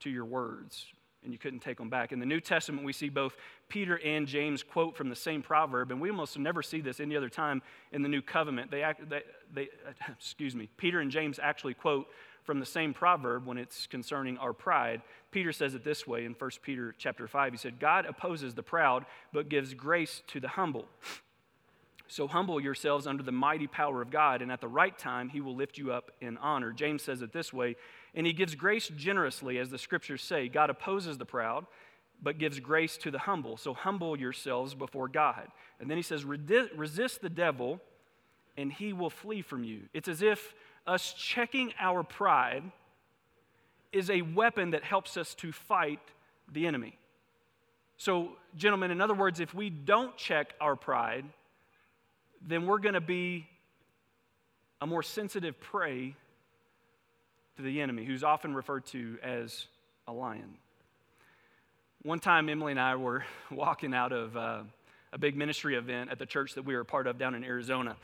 to 0.00 0.10
your 0.10 0.26
words, 0.26 0.86
and 1.22 1.32
you 1.32 1.38
couldn't 1.38 1.60
take 1.60 1.78
them 1.78 1.88
back. 1.88 2.12
In 2.12 2.18
the 2.18 2.26
New 2.26 2.40
Testament, 2.40 2.84
we 2.84 2.92
see 2.92 3.08
both 3.08 3.36
Peter 3.68 3.98
and 4.04 4.26
James 4.26 4.62
quote 4.62 4.96
from 4.96 5.08
the 5.08 5.16
same 5.16 5.42
proverb, 5.42 5.92
and 5.92 6.00
we 6.00 6.10
almost 6.10 6.38
never 6.38 6.62
see 6.62 6.82
this 6.82 7.00
any 7.00 7.16
other 7.16 7.30
time 7.30 7.62
in 7.92 8.02
the 8.02 8.08
New 8.08 8.20
Covenant. 8.20 8.70
They, 8.70 8.84
they, 9.08 9.22
they 9.54 9.68
excuse 10.08 10.54
me, 10.54 10.68
Peter 10.76 11.00
and 11.00 11.10
James 11.10 11.38
actually 11.42 11.74
quote 11.74 12.08
from 12.44 12.60
the 12.60 12.66
same 12.66 12.94
proverb 12.94 13.46
when 13.46 13.58
it's 13.58 13.86
concerning 13.86 14.38
our 14.38 14.52
pride. 14.52 15.02
Peter 15.30 15.52
says 15.52 15.74
it 15.74 15.84
this 15.84 16.06
way 16.06 16.24
in 16.24 16.32
1 16.32 16.50
Peter 16.62 16.94
chapter 16.98 17.28
5. 17.28 17.52
He 17.52 17.58
said, 17.58 17.78
God 17.78 18.06
opposes 18.06 18.54
the 18.54 18.62
proud, 18.62 19.04
but 19.32 19.48
gives 19.48 19.74
grace 19.74 20.22
to 20.28 20.40
the 20.40 20.48
humble. 20.48 20.86
So 22.10 22.26
humble 22.26 22.60
yourselves 22.60 23.06
under 23.06 23.22
the 23.22 23.30
mighty 23.30 23.68
power 23.68 24.02
of 24.02 24.10
God, 24.10 24.42
and 24.42 24.50
at 24.50 24.60
the 24.60 24.66
right 24.66 24.98
time, 24.98 25.28
he 25.28 25.40
will 25.40 25.54
lift 25.54 25.78
you 25.78 25.92
up 25.92 26.10
in 26.20 26.38
honor. 26.38 26.72
James 26.72 27.04
says 27.04 27.22
it 27.22 27.32
this 27.32 27.52
way, 27.52 27.76
and 28.16 28.26
he 28.26 28.32
gives 28.32 28.56
grace 28.56 28.88
generously, 28.88 29.58
as 29.58 29.70
the 29.70 29.78
scriptures 29.78 30.20
say. 30.20 30.48
God 30.48 30.70
opposes 30.70 31.18
the 31.18 31.24
proud, 31.24 31.66
but 32.20 32.38
gives 32.38 32.58
grace 32.58 32.96
to 32.96 33.12
the 33.12 33.20
humble. 33.20 33.56
So 33.56 33.74
humble 33.74 34.18
yourselves 34.18 34.74
before 34.74 35.06
God. 35.06 35.46
And 35.78 35.88
then 35.88 35.96
he 35.96 36.02
says, 36.02 36.24
resist 36.24 37.22
the 37.22 37.30
devil, 37.30 37.80
and 38.56 38.72
he 38.72 38.92
will 38.92 39.10
flee 39.10 39.42
from 39.42 39.62
you. 39.62 39.82
It's 39.94 40.08
as 40.08 40.20
if 40.20 40.52
us 40.86 41.12
checking 41.12 41.72
our 41.78 42.02
pride 42.02 42.62
is 43.92 44.10
a 44.10 44.22
weapon 44.22 44.70
that 44.70 44.84
helps 44.84 45.16
us 45.16 45.34
to 45.34 45.52
fight 45.52 46.00
the 46.52 46.66
enemy. 46.66 46.96
So, 47.96 48.30
gentlemen, 48.56 48.90
in 48.90 49.00
other 49.00 49.14
words, 49.14 49.40
if 49.40 49.52
we 49.52 49.68
don't 49.68 50.16
check 50.16 50.54
our 50.60 50.74
pride, 50.74 51.24
then 52.40 52.66
we're 52.66 52.78
going 52.78 52.94
to 52.94 53.00
be 53.00 53.46
a 54.80 54.86
more 54.86 55.02
sensitive 55.02 55.60
prey 55.60 56.14
to 57.56 57.62
the 57.62 57.80
enemy, 57.80 58.04
who's 58.04 58.24
often 58.24 58.54
referred 58.54 58.86
to 58.86 59.18
as 59.22 59.66
a 60.08 60.12
lion. 60.12 60.54
One 62.02 62.18
time, 62.18 62.48
Emily 62.48 62.72
and 62.72 62.80
I 62.80 62.96
were 62.96 63.24
walking 63.50 63.92
out 63.92 64.12
of 64.12 64.36
uh, 64.36 64.62
a 65.12 65.18
big 65.18 65.36
ministry 65.36 65.76
event 65.76 66.10
at 66.10 66.18
the 66.18 66.26
church 66.26 66.54
that 66.54 66.64
we 66.64 66.74
were 66.74 66.80
a 66.80 66.84
part 66.84 67.06
of 67.06 67.18
down 67.18 67.34
in 67.34 67.44
Arizona. 67.44 67.96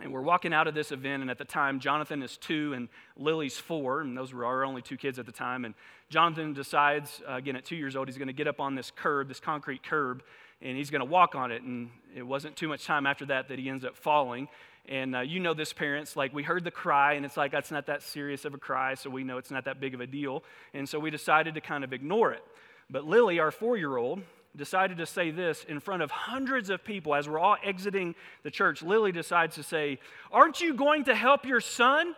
And 0.00 0.12
we're 0.12 0.22
walking 0.22 0.54
out 0.54 0.68
of 0.68 0.74
this 0.74 0.92
event, 0.92 1.22
and 1.22 1.30
at 1.30 1.38
the 1.38 1.44
time, 1.44 1.80
Jonathan 1.80 2.22
is 2.22 2.36
two 2.36 2.72
and 2.74 2.88
Lily's 3.16 3.58
four, 3.58 4.00
and 4.00 4.16
those 4.16 4.32
were 4.32 4.44
our 4.44 4.64
only 4.64 4.82
two 4.82 4.96
kids 4.96 5.18
at 5.18 5.26
the 5.26 5.32
time. 5.32 5.64
And 5.64 5.74
Jonathan 6.08 6.52
decides, 6.52 7.20
uh, 7.28 7.34
again, 7.34 7.56
at 7.56 7.64
two 7.64 7.76
years 7.76 7.96
old, 7.96 8.08
he's 8.08 8.16
going 8.16 8.28
to 8.28 8.32
get 8.32 8.46
up 8.46 8.60
on 8.60 8.74
this 8.74 8.90
curb, 8.90 9.28
this 9.28 9.40
concrete 9.40 9.82
curb, 9.82 10.22
and 10.62 10.76
he's 10.76 10.90
going 10.90 11.00
to 11.00 11.06
walk 11.06 11.34
on 11.34 11.50
it. 11.50 11.62
And 11.62 11.90
it 12.14 12.22
wasn't 12.22 12.56
too 12.56 12.68
much 12.68 12.84
time 12.84 13.06
after 13.06 13.26
that 13.26 13.48
that 13.48 13.58
he 13.58 13.68
ends 13.68 13.84
up 13.84 13.96
falling. 13.96 14.48
And 14.88 15.14
uh, 15.14 15.20
you 15.20 15.40
know 15.40 15.54
this, 15.54 15.72
parents, 15.72 16.16
like 16.16 16.32
we 16.32 16.42
heard 16.42 16.64
the 16.64 16.70
cry, 16.70 17.14
and 17.14 17.26
it's 17.26 17.36
like 17.36 17.52
that's 17.52 17.70
not 17.70 17.86
that 17.86 18.02
serious 18.02 18.44
of 18.44 18.54
a 18.54 18.58
cry, 18.58 18.94
so 18.94 19.10
we 19.10 19.24
know 19.24 19.38
it's 19.38 19.50
not 19.50 19.64
that 19.66 19.80
big 19.80 19.94
of 19.94 20.00
a 20.00 20.06
deal. 20.06 20.44
And 20.72 20.88
so 20.88 20.98
we 20.98 21.10
decided 21.10 21.54
to 21.54 21.60
kind 21.60 21.84
of 21.84 21.92
ignore 21.92 22.32
it. 22.32 22.42
But 22.88 23.04
Lily, 23.04 23.38
our 23.38 23.50
four 23.50 23.76
year 23.76 23.96
old, 23.96 24.22
decided 24.56 24.98
to 24.98 25.06
say 25.06 25.30
this 25.30 25.64
in 25.64 25.80
front 25.80 26.02
of 26.02 26.10
hundreds 26.10 26.70
of 26.70 26.84
people 26.84 27.14
as 27.14 27.28
we're 27.28 27.38
all 27.38 27.56
exiting 27.62 28.14
the 28.42 28.50
church. 28.50 28.82
Lily 28.82 29.12
decides 29.12 29.54
to 29.54 29.62
say, 29.62 29.98
Aren't 30.32 30.60
you 30.60 30.74
going 30.74 31.04
to 31.04 31.14
help 31.14 31.46
your 31.46 31.60
son? 31.60 32.14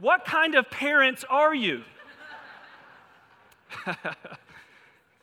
What 0.00 0.24
kind 0.24 0.54
of 0.54 0.70
parents 0.70 1.24
are 1.28 1.54
you? 1.54 1.82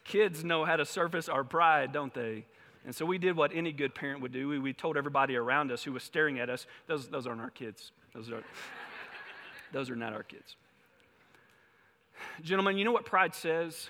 Kids 0.04 0.44
know 0.44 0.64
how 0.64 0.78
to 0.78 0.86
surface 0.86 1.28
our 1.28 1.44
pride, 1.44 1.92
don't 1.92 2.14
they? 2.14 2.46
And 2.86 2.96
so 2.96 3.06
we 3.06 3.18
did 3.18 3.36
what 3.36 3.52
any 3.54 3.74
good 3.74 3.94
parent 3.94 4.22
would 4.22 4.32
do. 4.32 4.48
We, 4.48 4.60
we 4.60 4.72
told 4.72 4.96
everybody 4.96 5.36
around 5.36 5.72
us 5.72 5.84
who 5.84 5.92
was 5.92 6.04
staring 6.04 6.40
at 6.40 6.50
us, 6.50 6.66
those, 6.88 7.10
those 7.10 7.28
aren't 7.28 7.42
our 7.42 7.50
kids. 7.50 7.92
Those 8.14 8.32
are, 8.32 8.42
those 9.74 9.90
are 9.90 9.96
not 9.96 10.14
our 10.14 10.24
kids. 10.24 10.56
Gentlemen, 12.42 12.78
you 12.78 12.86
know 12.86 12.94
what 12.94 13.06
pride 13.06 13.36
says? 13.36 13.90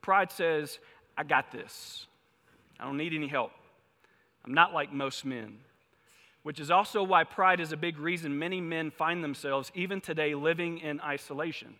Pride 0.00 0.32
says, 0.32 0.78
I 1.18 1.24
got 1.24 1.50
this. 1.50 2.06
I 2.78 2.84
don't 2.84 2.96
need 2.96 3.12
any 3.12 3.26
help. 3.26 3.50
I'm 4.46 4.54
not 4.54 4.72
like 4.72 4.92
most 4.92 5.24
men. 5.24 5.58
Which 6.44 6.60
is 6.60 6.70
also 6.70 7.02
why 7.02 7.24
pride 7.24 7.58
is 7.58 7.72
a 7.72 7.76
big 7.76 7.98
reason 7.98 8.38
many 8.38 8.60
men 8.60 8.92
find 8.92 9.22
themselves, 9.22 9.72
even 9.74 10.00
today, 10.00 10.36
living 10.36 10.78
in 10.78 11.00
isolation. 11.00 11.74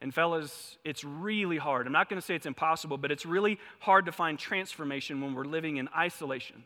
And, 0.00 0.12
fellas, 0.12 0.76
it's 0.84 1.04
really 1.04 1.56
hard. 1.56 1.86
I'm 1.86 1.92
not 1.92 2.08
going 2.08 2.20
to 2.20 2.26
say 2.26 2.34
it's 2.34 2.46
impossible, 2.46 2.98
but 2.98 3.12
it's 3.12 3.24
really 3.24 3.58
hard 3.78 4.06
to 4.06 4.12
find 4.12 4.38
transformation 4.38 5.20
when 5.20 5.34
we're 5.34 5.44
living 5.44 5.76
in 5.76 5.88
isolation. 5.96 6.64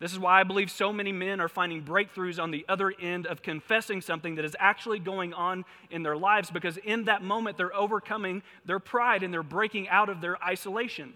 This 0.00 0.12
is 0.12 0.18
why 0.18 0.40
I 0.40 0.44
believe 0.44 0.70
so 0.70 0.92
many 0.92 1.12
men 1.12 1.40
are 1.40 1.48
finding 1.48 1.82
breakthroughs 1.82 2.42
on 2.42 2.50
the 2.50 2.64
other 2.68 2.92
end 3.00 3.26
of 3.26 3.42
confessing 3.42 4.00
something 4.00 4.34
that 4.36 4.44
is 4.44 4.56
actually 4.58 4.98
going 4.98 5.32
on 5.32 5.64
in 5.90 6.02
their 6.02 6.16
lives 6.16 6.50
because 6.50 6.76
in 6.78 7.04
that 7.04 7.22
moment 7.22 7.56
they're 7.56 7.74
overcoming 7.74 8.42
their 8.64 8.80
pride 8.80 9.22
and 9.22 9.32
they're 9.32 9.44
breaking 9.44 9.88
out 9.88 10.08
of 10.08 10.20
their 10.20 10.42
isolation. 10.42 11.14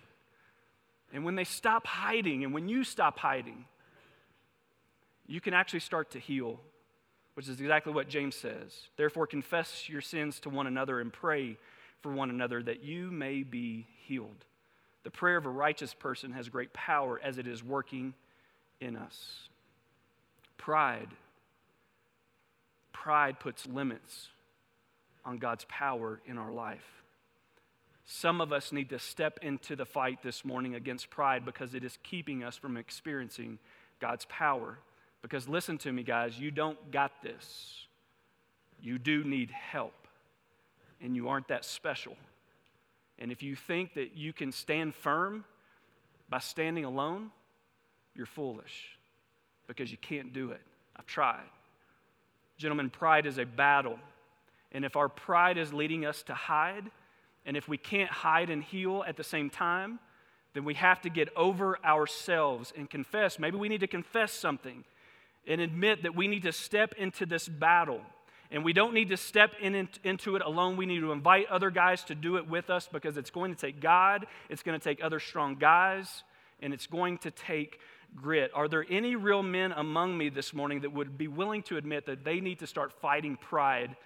And 1.13 1.25
when 1.25 1.35
they 1.35 1.45
stop 1.45 1.87
hiding 1.87 2.45
and 2.45 2.53
when 2.53 2.69
you 2.69 2.85
stop 2.85 3.19
hiding, 3.19 3.65
you 5.27 5.41
can 5.41 5.55
actually 5.55 5.81
start 5.81 6.11
to 6.13 6.19
heal 6.19 6.61
which 7.39 7.49
is 7.49 7.61
exactly 7.61 7.93
what 7.93 8.09
James 8.09 8.35
says. 8.35 8.89
Therefore, 8.97 9.25
confess 9.25 9.89
your 9.89 10.01
sins 10.01 10.41
to 10.41 10.49
one 10.49 10.67
another 10.67 10.99
and 10.99 11.13
pray 11.13 11.57
for 12.01 12.13
one 12.13 12.31
another 12.31 12.61
that 12.65 12.83
you 12.83 13.13
may 13.13 13.45
be 13.45 13.87
healed. 14.09 14.45
The 15.05 15.13
prayer 15.13 15.37
of 15.37 15.47
a 15.47 15.49
righteous 15.49 15.95
person 15.95 16.33
has 16.33 16.49
great 16.49 16.73
power 16.73 17.21
as 17.23 17.39
it 17.39 17.47
is 17.47 17.63
working 17.63 18.15
in 18.81 18.97
us. 18.97 19.49
Pride. 20.57 21.11
Pride 22.93 23.39
puts 23.39 23.69
limits 23.69 24.31
on 25.25 25.39
God's 25.39 25.65
power 25.69 26.21
in 26.27 26.39
our 26.39 26.51
life. 26.51 26.98
Some 28.11 28.41
of 28.41 28.55
us 28.55 28.73
need 28.73 28.89
to 28.89 28.99
step 28.99 29.39
into 29.43 29.77
the 29.77 29.85
fight 29.85 30.23
this 30.23 30.43
morning 30.43 30.75
against 30.75 31.11
pride 31.11 31.45
because 31.45 31.75
it 31.75 31.85
is 31.85 31.99
keeping 32.03 32.43
us 32.43 32.57
from 32.57 32.79
experiencing 32.79 33.59
God's 34.01 34.25
power. 34.31 34.79
Because 35.21 35.47
listen 35.47 35.77
to 35.79 35.93
me, 35.93 36.03
guys, 36.03 36.39
you 36.39 36.51
don't 36.51 36.91
got 36.91 37.23
this. 37.23 37.87
You 38.81 38.99
do 38.99 39.25
need 39.25 39.51
help, 39.51 40.09
and 41.03 41.15
you 41.15 41.29
aren't 41.29 41.49
that 41.49 41.67
special. 41.67 42.17
And 43.19 43.31
if 43.31 43.43
you 43.43 43.55
think 43.55 43.93
that 43.95 44.17
you 44.17 44.33
can 44.33 44.53
stand 44.53 44.95
firm 44.95 45.45
by 46.31 46.39
standing 46.39 46.87
alone, 46.87 47.31
you're 48.15 48.25
foolish 48.25 48.97
because 49.67 49.91
you 49.91 49.99
can't 49.99 50.33
do 50.33 50.53
it. 50.53 50.63
I've 50.97 51.05
tried. 51.05 51.45
Gentlemen, 52.57 52.89
pride 52.89 53.27
is 53.27 53.37
a 53.37 53.45
battle. 53.45 53.99
And 54.73 54.87
if 54.87 54.97
our 54.97 55.11
pride 55.11 55.59
is 55.59 55.75
leading 55.75 56.07
us 56.07 56.23
to 56.23 56.35
hide, 56.35 56.91
and 57.47 57.57
if 57.57 57.69
we 57.69 57.79
can't 57.79 58.11
hide 58.11 58.51
and 58.51 58.63
heal 58.63 59.05
at 59.07 59.17
the 59.17 59.25
same 59.25 59.51
time, 59.51 59.99
then 60.55 60.65
we 60.65 60.75
have 60.75 61.01
to 61.03 61.11
get 61.11 61.29
over 61.37 61.79
ourselves 61.85 62.73
and 62.77 62.89
confess. 62.89 63.39
Maybe 63.39 63.57
we 63.57 63.69
need 63.69 63.81
to 63.81 63.87
confess 63.87 64.33
something 64.33 64.85
and 65.47 65.61
admit 65.61 66.03
that 66.03 66.15
we 66.15 66.29
need 66.29 66.43
to 66.43 66.53
step 66.53 66.95
into 66.99 67.27
this 67.27 67.49
battle. 67.49 68.01
And 68.51 68.65
we 68.65 68.73
don't 68.73 68.95
need 68.95 69.11
to 69.11 69.17
step 69.17 69.53
in, 69.61 69.89
into 70.05 70.37
it 70.37 70.43
alone. 70.43 70.77
We 70.77 70.87
need 70.87 71.01
to 71.01 71.13
invite 71.13 71.47
other 71.49 71.71
guys 71.71 72.03
to 72.05 72.15
do 72.15 72.37
it 72.39 72.49
with 72.49 72.71
us 72.71 72.89
because 72.91 73.17
it's 73.17 73.31
going 73.31 73.55
to 73.55 73.61
take 73.61 73.81
God, 73.81 74.27
it's 74.49 74.63
going 74.63 74.79
to 74.79 74.83
take 74.83 75.05
other 75.05 75.21
strong 75.21 75.57
guys, 75.57 76.23
and 76.61 76.73
it's 76.73 76.87
going 76.87 77.19
to 77.19 77.31
take 77.31 77.79
grit. 78.17 78.51
Are 78.55 78.69
there 78.69 78.87
any 78.89 79.17
real 79.17 79.43
men 79.43 79.73
among 79.73 80.17
me 80.17 80.31
this 80.31 80.55
morning 80.55 80.81
that 80.81 80.93
would 80.93 81.19
be 81.19 81.29
willing 81.29 81.63
to 81.65 81.77
admit 81.77 82.07
that 82.07 82.25
they 82.25 82.41
need 82.41 82.61
to 82.61 82.67
start 82.67 82.93
fighting 83.01 83.37
pride 83.37 83.97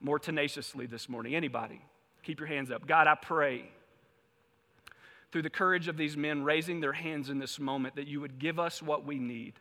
more 0.00 0.18
tenaciously 0.18 0.86
this 0.86 1.08
morning? 1.08 1.34
Anybody? 1.34 1.80
Keep 2.24 2.40
your 2.40 2.48
hands 2.48 2.70
up. 2.70 2.86
God, 2.86 3.06
I 3.06 3.14
pray 3.14 3.70
through 5.30 5.42
the 5.42 5.50
courage 5.50 5.88
of 5.88 5.96
these 5.96 6.16
men 6.16 6.44
raising 6.44 6.80
their 6.80 6.92
hands 6.92 7.28
in 7.28 7.38
this 7.38 7.58
moment 7.58 7.96
that 7.96 8.06
you 8.06 8.20
would 8.20 8.38
give 8.38 8.58
us 8.58 8.82
what 8.82 9.04
we 9.04 9.18
need. 9.18 9.54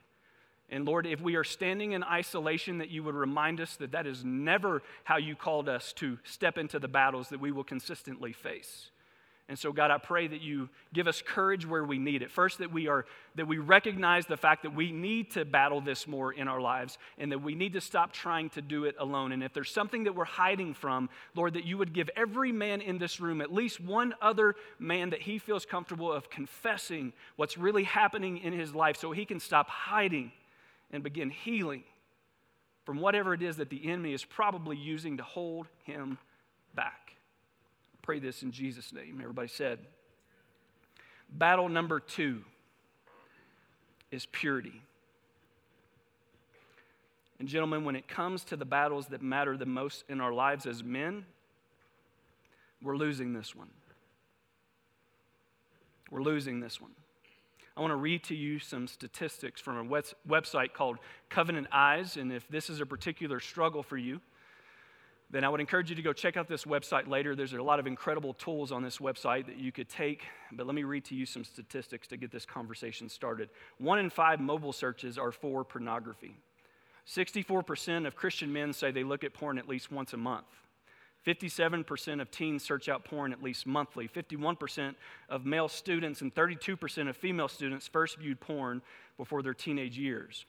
And 0.70 0.86
Lord, 0.86 1.06
if 1.06 1.20
we 1.20 1.36
are 1.36 1.44
standing 1.44 1.92
in 1.92 2.04
isolation, 2.04 2.78
that 2.78 2.90
you 2.90 3.04
would 3.04 3.16
remind 3.16 3.60
us 3.60 3.76
that 3.76 3.92
that 3.92 4.08
is 4.08 4.24
never 4.24 4.82
how 5.04 5.18
you 5.18 5.36
called 5.36 5.68
us 5.68 5.92
to 5.94 6.18
step 6.24 6.58
into 6.58 6.80
the 6.80 6.88
battles 6.88 7.30
that 7.30 7.40
we 7.40 7.52
will 7.52 7.64
consistently 7.64 8.34
face. 8.34 8.92
And 9.50 9.60
so, 9.60 9.74
God, 9.74 9.92
I 9.92 9.98
pray 9.98 10.26
that 10.28 10.42
you 10.42 10.70
give 10.94 11.06
us 11.06 11.22
courage 11.22 11.68
where 11.68 11.84
we 11.84 11.98
need 11.98 12.22
it. 12.22 12.32
First, 12.32 12.60
that 12.60 12.72
we 12.72 12.88
are 12.88 13.06
that 13.36 13.46
we 13.46 13.58
recognize 13.58 14.26
the 14.26 14.38
fact 14.38 14.64
that 14.64 14.74
we 14.74 14.94
need 14.94 15.32
to 15.32 15.44
battle 15.44 15.82
this 15.82 16.08
more 16.08 16.32
in 16.32 16.48
our 16.48 16.62
lives, 16.62 16.98
and 17.18 17.30
that 17.32 17.42
we 17.42 17.54
need 17.54 17.74
to 17.74 17.82
stop 17.82 18.14
trying 18.14 18.50
to 18.52 18.62
do 18.62 18.86
it 18.86 18.96
alone. 18.98 19.34
And 19.34 19.44
if 19.44 19.54
there's 19.54 19.70
something 19.70 20.06
that 20.06 20.16
we're 20.16 20.24
hiding 20.24 20.74
from, 20.74 21.10
Lord, 21.36 21.56
that 21.56 21.66
you 21.66 21.78
would 21.78 21.92
give 21.92 22.10
every 22.16 22.54
man 22.54 22.80
in 22.80 23.00
this 23.00 23.20
room 23.20 23.42
at 23.42 23.54
least 23.54 23.82
one 23.82 24.14
other 24.22 24.56
man 24.80 25.10
that 25.10 25.22
he 25.22 25.40
feels 25.40 25.66
comfortable 25.66 26.12
of 26.12 26.30
confessing 26.30 27.12
what's 27.36 27.58
really 27.58 27.84
happening 27.84 28.38
in 28.38 28.54
his 28.54 28.74
life, 28.74 28.96
so 28.96 29.12
he 29.12 29.26
can 29.26 29.42
stop 29.42 29.68
hiding 29.70 30.32
and 30.90 31.04
begin 31.04 31.30
healing 31.30 31.84
from 32.86 32.98
whatever 32.98 33.34
it 33.34 33.42
is 33.42 33.58
that 33.58 33.70
the 33.70 33.90
enemy 33.90 34.14
is 34.14 34.24
probably 34.24 34.78
using 34.78 35.18
to 35.18 35.24
hold 35.24 35.68
him 35.84 36.18
back. 36.74 37.03
Pray 38.04 38.20
this 38.20 38.44
in 38.44 38.52
Jesus' 38.52 38.94
name. 38.94 39.20
Everybody 39.22 39.48
said. 39.48 39.80
Battle 41.30 41.70
number 41.70 42.00
two 42.00 42.44
is 44.12 44.28
purity. 44.28 44.84
And, 47.40 47.48
gentlemen, 47.48 47.84
when 47.86 47.96
it 47.96 48.08
comes 48.08 48.44
to 48.46 48.56
the 48.56 48.66
battles 48.66 49.08
that 49.08 49.22
matter 49.22 49.58
the 49.58 49.66
most 49.66 50.04
in 50.08 50.22
our 50.22 50.32
lives 50.32 50.66
as 50.66 50.84
men, 50.84 51.26
we're 52.82 52.98
losing 52.98 53.34
this 53.34 53.56
one. 53.56 53.70
We're 56.12 56.22
losing 56.22 56.60
this 56.60 56.80
one. 56.80 56.92
I 57.76 57.82
want 57.82 57.92
to 57.92 57.98
read 57.98 58.24
to 58.26 58.36
you 58.36 58.60
some 58.60 58.88
statistics 58.88 59.60
from 59.60 59.78
a 59.78 60.02
website 60.30 60.74
called 60.74 61.00
Covenant 61.30 61.68
Eyes. 61.72 62.18
And 62.18 62.32
if 62.32 62.48
this 62.50 62.70
is 62.70 62.82
a 62.82 62.86
particular 62.86 63.40
struggle 63.40 63.82
for 63.82 63.98
you, 63.98 64.22
then 65.34 65.44
I 65.44 65.50
would 65.50 65.60
encourage 65.60 65.90
you 65.90 65.96
to 65.96 66.02
go 66.04 66.14
check 66.14 66.38
out 66.38 66.48
this 66.48 66.64
website 66.64 67.08
later. 67.08 67.36
There's 67.36 67.54
a 67.54 67.62
lot 67.64 67.80
of 67.80 67.88
incredible 67.88 68.36
tools 68.36 68.72
on 68.72 68.84
this 68.84 69.00
website 69.00 69.48
that 69.48 69.58
you 69.58 69.72
could 69.72 69.90
take. 69.90 70.22
But 70.52 70.68
let 70.68 70.76
me 70.76 70.84
read 70.84 71.06
to 71.06 71.16
you 71.16 71.26
some 71.26 71.44
statistics 71.44 72.08
to 72.10 72.18
get 72.18 72.32
this 72.32 72.46
conversation 72.46 73.10
started. 73.10 73.50
One 73.80 73.98
in 73.98 74.12
five 74.12 74.40
mobile 74.40 74.74
searches 74.74 75.18
are 75.18 75.32
for 75.32 75.64
pornography. 75.64 76.36
64% 77.08 78.06
of 78.06 78.16
Christian 78.16 78.54
men 78.54 78.74
say 78.74 78.92
they 78.92 79.04
look 79.04 79.24
at 79.24 79.34
porn 79.34 79.58
at 79.58 79.68
least 79.68 79.92
once 79.92 80.14
a 80.14 80.18
month. 80.18 80.46
57% 81.26 82.22
of 82.22 82.30
teens 82.30 82.64
search 82.64 82.88
out 82.88 83.04
porn 83.04 83.34
at 83.34 83.42
least 83.42 83.66
monthly. 83.66 84.08
51% 84.08 84.94
of 85.30 85.48
male 85.48 85.68
students 85.68 86.22
and 86.22 86.36
32% 86.36 87.10
of 87.10 87.18
female 87.18 87.48
students 87.48 87.88
first 87.88 88.20
viewed 88.20 88.40
porn 88.40 88.84
before 89.18 89.42
their 89.42 89.56
teenage 89.56 89.98
years. 89.98 90.46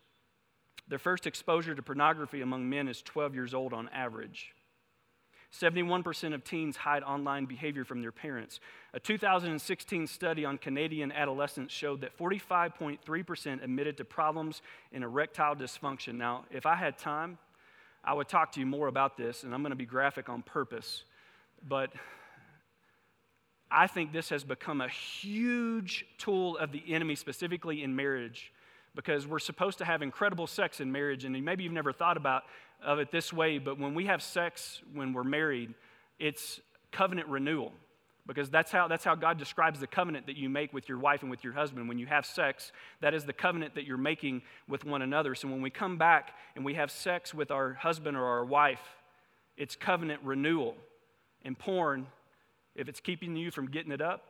Their 0.88 0.98
first 0.98 1.26
exposure 1.26 1.74
to 1.74 1.82
pornography 1.82 2.42
among 2.42 2.68
men 2.68 2.86
is 2.86 3.00
12 3.00 3.34
years 3.34 3.54
old 3.54 3.72
on 3.72 3.88
average. 3.88 4.53
71% 5.60 6.34
of 6.34 6.44
teens 6.44 6.76
hide 6.76 7.02
online 7.02 7.44
behavior 7.44 7.84
from 7.84 8.00
their 8.00 8.12
parents. 8.12 8.58
A 8.92 9.00
2016 9.00 10.06
study 10.06 10.44
on 10.44 10.58
Canadian 10.58 11.12
adolescents 11.12 11.72
showed 11.72 12.00
that 12.00 12.16
45.3% 12.18 13.62
admitted 13.62 13.96
to 13.98 14.04
problems 14.04 14.62
in 14.92 15.02
erectile 15.02 15.54
dysfunction. 15.54 16.14
Now, 16.14 16.44
if 16.50 16.66
I 16.66 16.74
had 16.74 16.98
time, 16.98 17.38
I 18.02 18.14
would 18.14 18.28
talk 18.28 18.52
to 18.52 18.60
you 18.60 18.66
more 18.66 18.88
about 18.88 19.16
this, 19.16 19.44
and 19.44 19.54
I'm 19.54 19.62
going 19.62 19.70
to 19.70 19.76
be 19.76 19.86
graphic 19.86 20.28
on 20.28 20.42
purpose. 20.42 21.04
But 21.66 21.92
I 23.70 23.86
think 23.86 24.12
this 24.12 24.28
has 24.28 24.44
become 24.44 24.80
a 24.80 24.88
huge 24.88 26.04
tool 26.18 26.56
of 26.58 26.72
the 26.72 26.82
enemy, 26.88 27.14
specifically 27.14 27.82
in 27.82 27.96
marriage, 27.96 28.52
because 28.94 29.26
we're 29.26 29.38
supposed 29.38 29.78
to 29.78 29.84
have 29.84 30.02
incredible 30.02 30.46
sex 30.46 30.80
in 30.80 30.92
marriage. 30.92 31.24
And 31.24 31.44
maybe 31.44 31.64
you've 31.64 31.72
never 31.72 31.92
thought 31.92 32.16
about 32.16 32.42
of 32.82 32.98
it 32.98 33.10
this 33.10 33.32
way, 33.32 33.58
but 33.58 33.78
when 33.78 33.94
we 33.94 34.06
have 34.06 34.22
sex 34.22 34.80
when 34.92 35.12
we're 35.12 35.24
married, 35.24 35.74
it's 36.18 36.60
covenant 36.92 37.28
renewal. 37.28 37.72
Because 38.26 38.48
that's 38.48 38.72
how, 38.72 38.88
that's 38.88 39.04
how 39.04 39.14
God 39.14 39.38
describes 39.38 39.80
the 39.80 39.86
covenant 39.86 40.26
that 40.26 40.36
you 40.36 40.48
make 40.48 40.72
with 40.72 40.88
your 40.88 40.98
wife 40.98 41.20
and 41.20 41.30
with 41.30 41.44
your 41.44 41.52
husband. 41.52 41.88
When 41.88 41.98
you 41.98 42.06
have 42.06 42.24
sex, 42.24 42.72
that 43.02 43.12
is 43.12 43.26
the 43.26 43.34
covenant 43.34 43.74
that 43.74 43.84
you're 43.84 43.98
making 43.98 44.40
with 44.66 44.86
one 44.86 45.02
another. 45.02 45.34
So 45.34 45.46
when 45.46 45.60
we 45.60 45.68
come 45.68 45.98
back 45.98 46.32
and 46.56 46.64
we 46.64 46.72
have 46.72 46.90
sex 46.90 47.34
with 47.34 47.50
our 47.50 47.74
husband 47.74 48.16
or 48.16 48.24
our 48.24 48.44
wife, 48.44 48.80
it's 49.58 49.76
covenant 49.76 50.22
renewal. 50.24 50.74
And 51.44 51.58
porn, 51.58 52.06
if 52.74 52.88
it's 52.88 52.98
keeping 52.98 53.36
you 53.36 53.50
from 53.50 53.66
getting 53.66 53.92
it 53.92 54.00
up, 54.00 54.24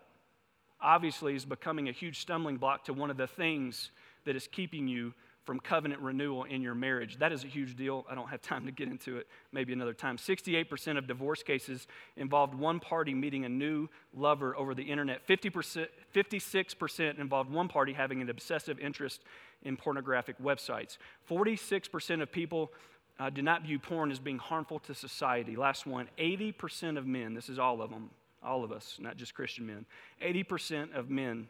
obviously 0.82 1.36
is 1.36 1.44
becoming 1.44 1.88
a 1.88 1.92
huge 1.92 2.18
stumbling 2.18 2.56
block 2.56 2.84
to 2.86 2.92
one 2.92 3.10
of 3.10 3.16
the 3.16 3.28
things 3.28 3.92
that 4.24 4.34
is 4.34 4.48
keeping 4.48 4.88
you 4.88 5.14
from 5.44 5.60
covenant 5.60 6.00
renewal 6.00 6.44
in 6.44 6.62
your 6.62 6.74
marriage. 6.74 7.18
That 7.18 7.32
is 7.32 7.44
a 7.44 7.46
huge 7.46 7.76
deal. 7.76 8.06
I 8.08 8.14
don't 8.14 8.28
have 8.28 8.40
time 8.40 8.64
to 8.66 8.72
get 8.72 8.88
into 8.88 9.18
it, 9.18 9.26
maybe 9.52 9.72
another 9.72 9.92
time. 9.92 10.16
68% 10.16 10.96
of 10.96 11.06
divorce 11.06 11.42
cases 11.42 11.86
involved 12.16 12.54
one 12.54 12.80
party 12.80 13.14
meeting 13.14 13.44
a 13.44 13.48
new 13.48 13.88
lover 14.14 14.56
over 14.56 14.74
the 14.74 14.82
internet. 14.82 15.26
50%, 15.26 15.86
56% 16.14 17.18
involved 17.18 17.50
one 17.50 17.68
party 17.68 17.92
having 17.92 18.22
an 18.22 18.30
obsessive 18.30 18.78
interest 18.78 19.22
in 19.62 19.76
pornographic 19.76 20.42
websites. 20.42 20.96
46% 21.30 22.22
of 22.22 22.32
people 22.32 22.72
uh, 23.18 23.30
do 23.30 23.42
not 23.42 23.62
view 23.62 23.78
porn 23.78 24.10
as 24.10 24.18
being 24.18 24.38
harmful 24.38 24.78
to 24.80 24.94
society. 24.94 25.56
Last 25.56 25.86
one 25.86 26.08
80% 26.18 26.96
of 26.96 27.06
men, 27.06 27.34
this 27.34 27.48
is 27.48 27.58
all 27.58 27.82
of 27.82 27.90
them, 27.90 28.10
all 28.42 28.64
of 28.64 28.72
us, 28.72 28.98
not 29.00 29.16
just 29.16 29.34
Christian 29.34 29.66
men, 29.66 29.84
80% 30.22 30.94
of 30.94 31.10
men 31.10 31.48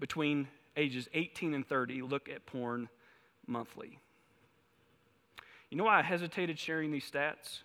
between 0.00 0.48
ages 0.76 1.08
18 1.14 1.54
and 1.54 1.66
30 1.66 2.02
look 2.02 2.28
at 2.28 2.46
porn 2.46 2.88
monthly. 3.46 3.98
You 5.70 5.78
know 5.78 5.84
why 5.84 5.98
I 5.98 6.02
hesitated 6.02 6.58
sharing 6.58 6.92
these 6.92 7.08
stats? 7.10 7.60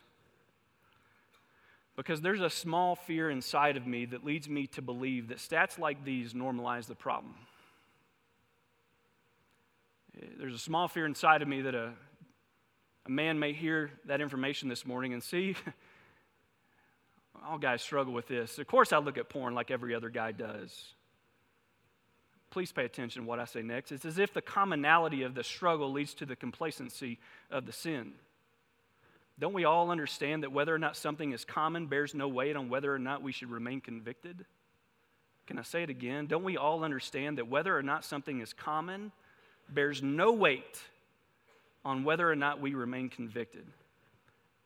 Because 1.96 2.22
there's 2.22 2.42
a 2.42 2.50
small 2.50 2.96
fear 2.96 3.30
inside 3.30 3.78
of 3.78 3.86
me 3.86 4.06
that 4.06 4.24
leads 4.24 4.48
me 4.48 4.68
to 4.68 4.82
believe 4.82 5.28
that 5.28 5.38
stats 5.38 5.78
like 5.78 6.06
these 6.06 6.34
normalize 6.34 6.86
the 6.88 6.96
problem. 6.96 7.36
There's 10.38 10.56
a 10.56 10.60
small 10.60 10.88
fear 10.88 11.06
inside 11.06 11.42
of 11.42 11.48
me 11.48 11.62
that 11.62 11.76
a, 11.76 11.92
a 13.06 13.10
man 13.10 13.38
may 13.38 13.54
hear 13.54 13.92
that 14.06 14.22
information 14.22 14.70
this 14.70 14.86
morning 14.86 15.14
and 15.14 15.22
see, 15.22 15.56
all 17.46 17.58
guys 17.58 17.82
struggle 17.82 18.14
with 18.14 18.28
this. 18.28 18.60
Of 18.60 18.68
course, 18.68 18.92
I 18.92 18.98
look 18.98 19.18
at 19.18 19.30
porn 19.30 19.54
like 19.54 19.72
every 19.72 19.94
other 19.94 20.10
guy 20.10 20.32
does 20.32 20.94
please 22.52 22.72
pay 22.72 22.86
attention 22.86 23.24
to 23.24 23.28
what 23.28 23.40
I 23.40 23.46
say 23.46 23.62
next. 23.62 23.92
It's 23.92 24.06
as 24.06 24.18
if 24.18 24.34
the 24.34 24.42
commonality 24.42 25.24
of 25.24 25.36
the 25.36 25.44
struggle 25.44 25.92
leads 25.92 26.14
to 26.16 26.26
the 26.26 26.36
complacency 26.36 27.20
of 27.52 27.66
the 27.66 27.72
sin. 27.72 28.14
Don't 29.40 29.54
we 29.54 29.64
all 29.64 29.90
understand 29.90 30.44
that 30.44 30.52
whether 30.52 30.76
or 30.76 30.80
not 30.80 30.98
something 30.98 31.32
is 31.32 31.46
common 31.46 31.88
bears 31.88 32.14
no 32.14 32.28
weight 32.28 32.56
on 32.56 32.70
whether 32.70 32.94
or 32.94 33.00
not 33.00 33.24
we 33.24 33.32
should 33.32 33.50
remain 33.50 33.80
convicted? 33.80 34.46
Can 35.48 35.58
I 35.58 35.64
say 35.64 35.84
it 35.84 35.90
again? 35.90 36.28
Don't 36.28 36.44
we 36.44 36.58
all 36.58 36.84
understand 36.84 37.38
that 37.38 37.48
whether 37.48 37.76
or 37.76 37.82
not 37.82 38.04
something 38.04 38.42
is 38.42 38.54
common 38.54 39.12
bears 39.70 40.04
no 40.04 40.32
weight 40.32 40.82
on 41.86 42.04
whether 42.04 42.30
or 42.30 42.36
not 42.36 42.60
we 42.60 42.74
remain 42.74 43.10
convicted? 43.10 43.66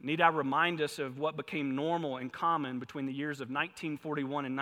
Need 0.01 0.19
I 0.19 0.27
remind 0.27 0.81
us 0.81 0.99
of 0.99 1.19
what 1.19 1.37
became 1.37 1.75
normal 1.75 2.17
and 2.17 2.33
common 2.33 2.79
between 2.79 3.05
the 3.05 3.13
years 3.13 3.39
of 3.39 3.47
1941 3.47 4.45
and 4.45 4.57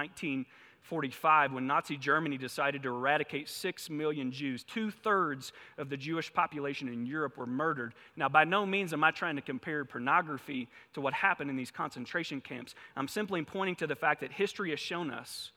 1945 0.89 1.53
when 1.53 1.67
Nazi 1.67 1.95
Germany 1.95 2.37
decided 2.37 2.83
to 2.83 2.89
eradicate 2.89 3.47
six 3.47 3.89
million 3.89 4.31
Jews? 4.31 4.63
Two 4.63 4.91
thirds 4.91 5.53
of 5.77 5.89
the 5.89 5.95
Jewish 5.95 6.33
population 6.33 6.89
in 6.89 7.05
Europe 7.05 7.37
were 7.37 7.45
murdered. 7.45 7.93
Now, 8.15 8.27
by 8.27 8.43
no 8.43 8.65
means 8.65 8.91
am 8.91 9.03
I 9.03 9.11
trying 9.11 9.35
to 9.37 9.41
compare 9.41 9.85
pornography 9.85 10.67
to 10.93 11.01
what 11.01 11.13
happened 11.13 11.49
in 11.49 11.55
these 11.55 11.71
concentration 11.71 12.41
camps. 12.41 12.75
I'm 12.97 13.07
simply 13.07 13.41
pointing 13.43 13.75
to 13.75 13.87
the 13.87 13.95
fact 13.95 14.21
that 14.21 14.31
history 14.31 14.71
has 14.71 14.79
shown 14.79 15.11
us 15.11 15.51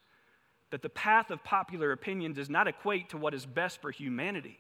that 0.71 0.83
the 0.83 0.89
path 0.89 1.31
of 1.31 1.43
popular 1.43 1.93
opinion 1.93 2.33
does 2.33 2.51
not 2.51 2.69
equate 2.69 3.09
to 3.09 3.17
what 3.17 3.35
is 3.35 3.47
best 3.47 3.81
for 3.81 3.91
humanity. 3.91 4.59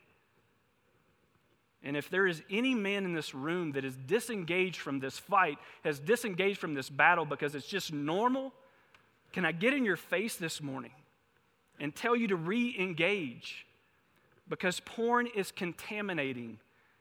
And 1.82 1.96
if 1.96 2.08
there 2.08 2.26
is 2.26 2.42
any 2.50 2.74
man 2.74 3.04
in 3.04 3.14
this 3.14 3.34
room 3.34 3.72
that 3.72 3.84
is 3.84 3.94
disengaged 3.94 4.80
from 4.80 4.98
this 4.98 5.18
fight, 5.18 5.58
has 5.84 5.98
disengaged 6.00 6.58
from 6.58 6.74
this 6.74 6.88
battle 6.88 7.26
because 7.26 7.54
it's 7.54 7.66
just 7.66 7.92
normal, 7.92 8.52
can 9.34 9.44
I 9.44 9.50
get 9.50 9.74
in 9.74 9.84
your 9.84 9.96
face 9.96 10.36
this 10.36 10.62
morning 10.62 10.92
and 11.80 11.92
tell 11.92 12.14
you 12.14 12.28
to 12.28 12.36
re 12.36 12.72
engage? 12.78 13.66
Because 14.48 14.78
porn 14.78 15.26
is 15.26 15.50
contaminating 15.50 16.60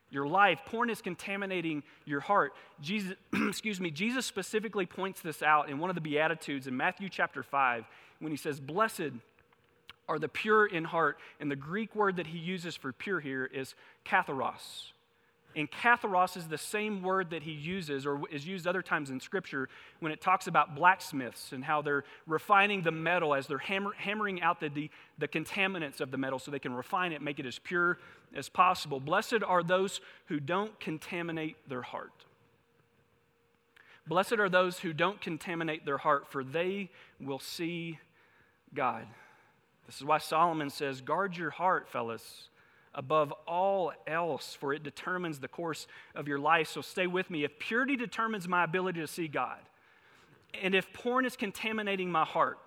your 0.09 0.25
life. 0.25 0.59
Porn 0.65 0.89
is 0.89 0.99
contaminating 0.99 1.83
your 2.05 2.21
heart. 2.21 2.53
Jesus, 2.81 3.13
excuse 3.33 3.79
me, 3.79 3.91
Jesus 3.91 4.25
specifically 4.25 4.87
points 4.87 5.21
this 5.21 5.43
out 5.43 5.69
in 5.69 5.77
one 5.77 5.91
of 5.91 5.95
the 5.95 6.01
Beatitudes 6.01 6.65
in 6.65 6.75
Matthew 6.75 7.07
chapter 7.07 7.43
5 7.43 7.85
when 8.17 8.31
he 8.31 8.37
says, 8.37 8.59
Blessed 8.59 9.11
are 10.09 10.17
the 10.17 10.27
pure 10.27 10.65
in 10.65 10.85
heart. 10.85 11.19
And 11.39 11.51
the 11.51 11.55
Greek 11.55 11.95
word 11.95 12.15
that 12.15 12.25
he 12.25 12.39
uses 12.39 12.75
for 12.75 12.91
pure 12.91 13.19
here 13.19 13.45
is 13.45 13.75
katharos. 14.07 14.91
And 15.55 15.69
katharos 15.69 16.35
is 16.35 16.47
the 16.47 16.57
same 16.57 17.03
word 17.03 17.29
that 17.29 17.43
he 17.43 17.51
uses 17.51 18.05
or 18.05 18.21
is 18.31 18.45
used 18.47 18.65
other 18.65 18.81
times 18.81 19.09
in 19.09 19.19
Scripture 19.19 19.69
when 19.99 20.11
it 20.11 20.19
talks 20.19 20.47
about 20.47 20.75
blacksmiths 20.75 21.51
and 21.51 21.63
how 21.63 21.81
they're 21.81 22.03
refining 22.25 22.81
the 22.81 22.91
metal 22.91 23.35
as 23.35 23.45
they're 23.47 23.59
hammer, 23.59 23.91
hammering 23.95 24.41
out 24.41 24.59
the, 24.59 24.69
the, 24.69 24.89
the 25.19 25.27
contaminants 25.27 26.01
of 26.01 26.11
the 26.11 26.17
metal 26.17 26.39
so 26.39 26.49
they 26.49 26.59
can 26.59 26.73
refine 26.73 27.11
it, 27.11 27.21
make 27.21 27.39
it 27.39 27.45
as 27.45 27.59
pure 27.59 27.99
as 28.35 28.49
possible. 28.49 28.99
Blessed 28.99 29.43
are 29.45 29.61
those 29.61 30.01
who 30.25 30.39
don't 30.39 30.79
contaminate 30.79 31.57
their 31.69 31.83
heart. 31.83 32.25
Blessed 34.07 34.33
are 34.33 34.49
those 34.49 34.79
who 34.79 34.91
don't 34.91 35.21
contaminate 35.21 35.85
their 35.85 35.97
heart, 35.97 36.27
for 36.27 36.43
they 36.43 36.89
will 37.21 37.39
see 37.39 37.99
God. 38.73 39.05
This 39.85 39.97
is 39.97 40.03
why 40.03 40.17
Solomon 40.17 40.69
says, 40.69 41.01
Guard 41.01 41.37
your 41.37 41.51
heart, 41.51 41.87
fellas, 41.89 42.49
above 42.95 43.31
all 43.47 43.91
else, 44.05 44.55
for 44.59 44.73
it 44.73 44.83
determines 44.83 45.39
the 45.39 45.47
course 45.47 45.87
of 46.15 46.27
your 46.27 46.39
life. 46.39 46.67
So 46.69 46.81
stay 46.81 47.07
with 47.07 47.29
me. 47.29 47.43
If 47.43 47.57
purity 47.59 47.95
determines 47.95 48.47
my 48.47 48.63
ability 48.63 49.01
to 49.01 49.07
see 49.07 49.27
God, 49.27 49.59
and 50.61 50.75
if 50.75 50.91
porn 50.93 51.25
is 51.25 51.35
contaminating 51.35 52.11
my 52.11 52.25
heart, 52.25 52.59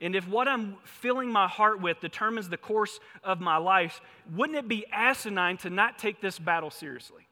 and 0.00 0.14
if 0.14 0.28
what 0.28 0.48
I'm 0.48 0.76
filling 0.84 1.30
my 1.30 1.48
heart 1.48 1.82
with 1.82 2.00
determines 2.00 2.48
the 2.48 2.56
course 2.56 3.00
of 3.24 3.40
my 3.40 3.56
life, 3.56 4.00
wouldn't 4.34 4.56
it 4.56 4.68
be 4.68 4.86
asinine 4.92 5.56
to 5.58 5.70
not 5.70 5.98
take 5.98 6.20
this 6.20 6.38
battle 6.38 6.70
seriously? 6.70 7.26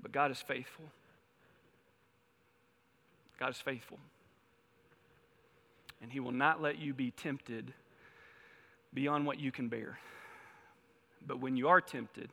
But 0.00 0.12
God 0.12 0.30
is 0.30 0.40
faithful. 0.40 0.86
God 3.38 3.50
is 3.50 3.58
faithful 3.58 3.98
and 6.02 6.12
He 6.12 6.20
will 6.20 6.32
not 6.32 6.62
let 6.62 6.78
you 6.78 6.94
be 6.94 7.10
tempted 7.10 7.72
beyond 8.94 9.26
what 9.26 9.38
you 9.38 9.52
can 9.52 9.68
bear. 9.68 9.98
But 11.26 11.40
when 11.40 11.56
you 11.56 11.68
are 11.68 11.80
tempted, 11.80 12.30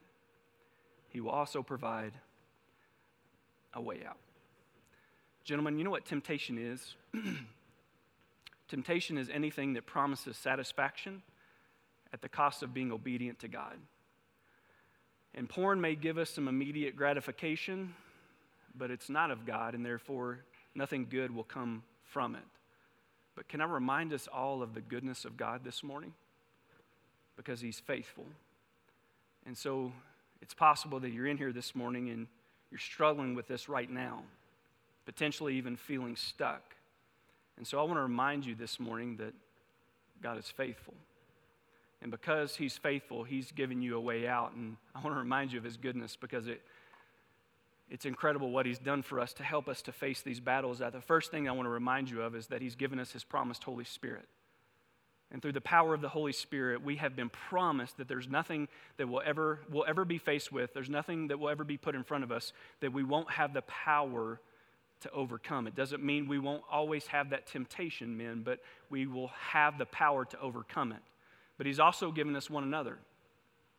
He 1.10 1.20
will 1.22 1.32
also 1.32 1.64
provide 1.64 2.14
a 3.74 3.82
way 3.82 4.02
out. 4.08 4.18
Gentlemen, 5.44 5.78
you 5.78 5.84
know 5.84 5.92
what 5.92 6.06
temptation 6.06 6.58
is? 6.58 6.96
temptation 8.68 9.18
is 9.18 9.30
anything 9.30 9.74
that 9.74 9.86
promises 9.86 10.38
satisfaction 10.38 11.22
at 12.14 12.22
the 12.22 12.30
cost 12.30 12.64
of 12.64 12.74
being 12.74 12.92
obedient 12.92 13.40
to 13.40 13.48
God. 13.48 13.76
And 15.36 15.50
porn 15.50 15.82
may 15.82 15.96
give 15.96 16.18
us 16.18 16.30
some 16.30 16.48
immediate 16.48 16.96
gratification, 16.96 17.94
but 18.76 18.90
it's 18.90 19.10
not 19.10 19.32
of 19.32 19.46
God, 19.46 19.76
and 19.76 19.86
therefore 19.86 20.40
nothing 20.74 21.08
good 21.10 21.36
will 21.36 21.44
come 21.44 21.84
from 22.06 22.36
it. 22.36 22.42
But 23.36 23.48
can 23.48 23.62
I 23.62 23.66
remind 23.66 24.14
us 24.14 24.28
all 24.34 24.62
of 24.62 24.74
the 24.74 24.82
goodness 24.82 25.26
of 25.26 25.38
God 25.38 25.64
this 25.64 25.84
morning? 25.84 26.14
Because 27.36 27.60
He's 27.60 27.80
faithful. 27.80 28.26
And 29.46 29.58
so 29.58 29.92
it's 30.42 30.54
possible 30.54 31.00
that 31.02 31.12
you're 31.12 31.28
in 31.28 31.38
here 31.38 31.52
this 31.52 31.76
morning 31.76 32.10
and 32.10 32.28
you're 32.72 32.80
struggling 32.80 33.36
with 33.36 33.48
this 33.48 33.70
right 33.70 33.90
now, 33.90 34.24
potentially 35.06 35.56
even 35.56 35.76
feeling 35.76 36.16
stuck. 36.16 36.62
And 37.58 37.66
so 37.66 37.80
I 37.80 37.84
want 37.84 37.96
to 37.96 38.02
remind 38.02 38.46
you 38.46 38.56
this 38.56 38.80
morning 38.80 39.18
that 39.18 39.34
God 40.22 40.38
is 40.38 40.50
faithful. 40.50 40.94
And 42.02 42.12
because 42.12 42.56
He's 42.56 42.78
faithful, 42.78 43.24
He's 43.24 43.52
given 43.52 43.82
you 43.82 43.98
a 43.98 44.02
way 44.02 44.28
out. 44.28 44.54
And 44.54 44.78
I 44.94 45.00
want 45.02 45.16
to 45.16 45.20
remind 45.20 45.52
you 45.52 45.60
of 45.60 45.64
His 45.64 45.78
goodness 45.78 46.16
because 46.16 46.48
it, 46.48 46.62
it's 47.90 48.06
incredible 48.06 48.52
what 48.52 48.66
he's 48.66 48.80
done 48.80 49.04
for 49.04 49.20
us 49.20 49.34
to 49.34 49.44
help 49.44 49.68
us 49.68 49.82
to 49.84 49.92
face 49.92 50.22
these 50.22 50.40
battles. 50.40 50.80
The 50.80 51.02
first 51.02 51.32
thing 51.32 51.48
I 51.48 51.52
want 51.52 51.68
to 51.68 51.72
remind 51.72 52.10
you 52.10 52.22
of 52.22 52.36
is 52.36 52.48
that 52.48 52.62
he's 52.62 52.76
given 52.76 53.00
us 53.00 53.12
his 53.12 53.24
promised 53.24 53.64
Holy 53.64 53.86
Spirit. 53.86 54.26
And 55.32 55.42
through 55.42 55.54
the 55.54 55.62
power 55.62 55.94
of 55.94 56.02
the 56.02 56.10
Holy 56.10 56.32
Spirit, 56.32 56.84
we 56.84 56.96
have 56.98 57.16
been 57.16 57.30
promised 57.30 57.98
that 57.98 58.08
there's 58.08 58.28
nothing 58.28 58.68
that 58.98 59.08
we'll 59.08 59.24
ever, 59.26 59.60
we'll 59.70 59.86
ever 59.86 60.06
be 60.06 60.18
faced 60.18 60.52
with, 60.52 60.74
there's 60.74 60.90
nothing 60.90 61.28
that 61.28 61.40
will 61.40 61.50
ever 61.50 61.64
be 61.64 61.78
put 61.78 61.96
in 61.96 62.04
front 62.04 62.24
of 62.24 62.32
us 62.32 62.54
that 62.80 62.94
we 62.94 63.04
won't 63.04 63.30
have 63.32 63.54
the 63.54 63.64
power 63.64 64.40
to 65.02 65.12
overcome. 65.12 65.68
It 65.68 65.76
doesn't 65.76 66.04
mean 66.04 66.28
we 66.28 66.40
won't 66.40 66.64
always 66.72 67.06
have 67.08 67.32
that 67.32 67.48
temptation, 67.48 68.18
men, 68.18 68.44
but 68.44 68.60
we 68.90 69.08
will 69.08 69.32
have 69.52 69.78
the 69.78 69.86
power 69.86 70.26
to 70.26 70.40
overcome 70.40 70.92
it. 70.92 71.02
But 71.58 71.68
He's 71.68 71.80
also 71.80 72.12
given 72.12 72.36
us 72.36 72.50
one 72.50 72.64
another. 72.64 72.98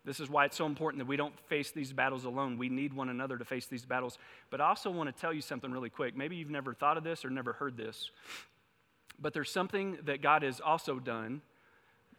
This 0.06 0.20
is 0.20 0.30
why 0.30 0.44
it's 0.44 0.56
so 0.56 0.66
important 0.66 1.00
that 1.00 1.08
we 1.08 1.16
don't 1.16 1.36
face 1.48 1.72
these 1.72 1.92
battles 1.92 2.24
alone. 2.24 2.58
We 2.58 2.68
need 2.68 2.94
one 2.94 3.08
another 3.08 3.36
to 3.36 3.44
face 3.44 3.66
these 3.66 3.84
battles. 3.84 4.18
But 4.50 4.60
I 4.60 4.68
also 4.68 4.88
want 4.88 5.14
to 5.14 5.20
tell 5.20 5.32
you 5.32 5.40
something 5.40 5.70
really 5.72 5.90
quick. 5.90 6.16
Maybe 6.16 6.36
you've 6.36 6.48
never 6.48 6.72
thought 6.72 6.96
of 6.96 7.02
this 7.02 7.24
or 7.24 7.30
never 7.30 7.52
heard 7.52 7.76
this. 7.76 8.12
But 9.18 9.34
there's 9.34 9.50
something 9.50 9.98
that 10.04 10.22
God 10.22 10.44
has 10.44 10.60
also 10.60 11.00
done 11.00 11.42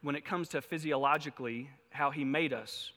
when 0.02 0.16
it 0.16 0.26
comes 0.26 0.50
to 0.50 0.62
physiologically 0.62 1.70
how 1.90 2.12
He 2.12 2.26
made 2.26 2.52
us. 2.52 2.92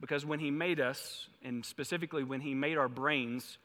Because 0.00 0.26
when 0.26 0.40
He 0.40 0.50
made 0.50 0.80
us, 0.80 1.28
and 1.44 1.64
specifically 1.64 2.24
when 2.24 2.40
He 2.40 2.52
made 2.52 2.76
our 2.78 2.88
brains, 2.88 3.58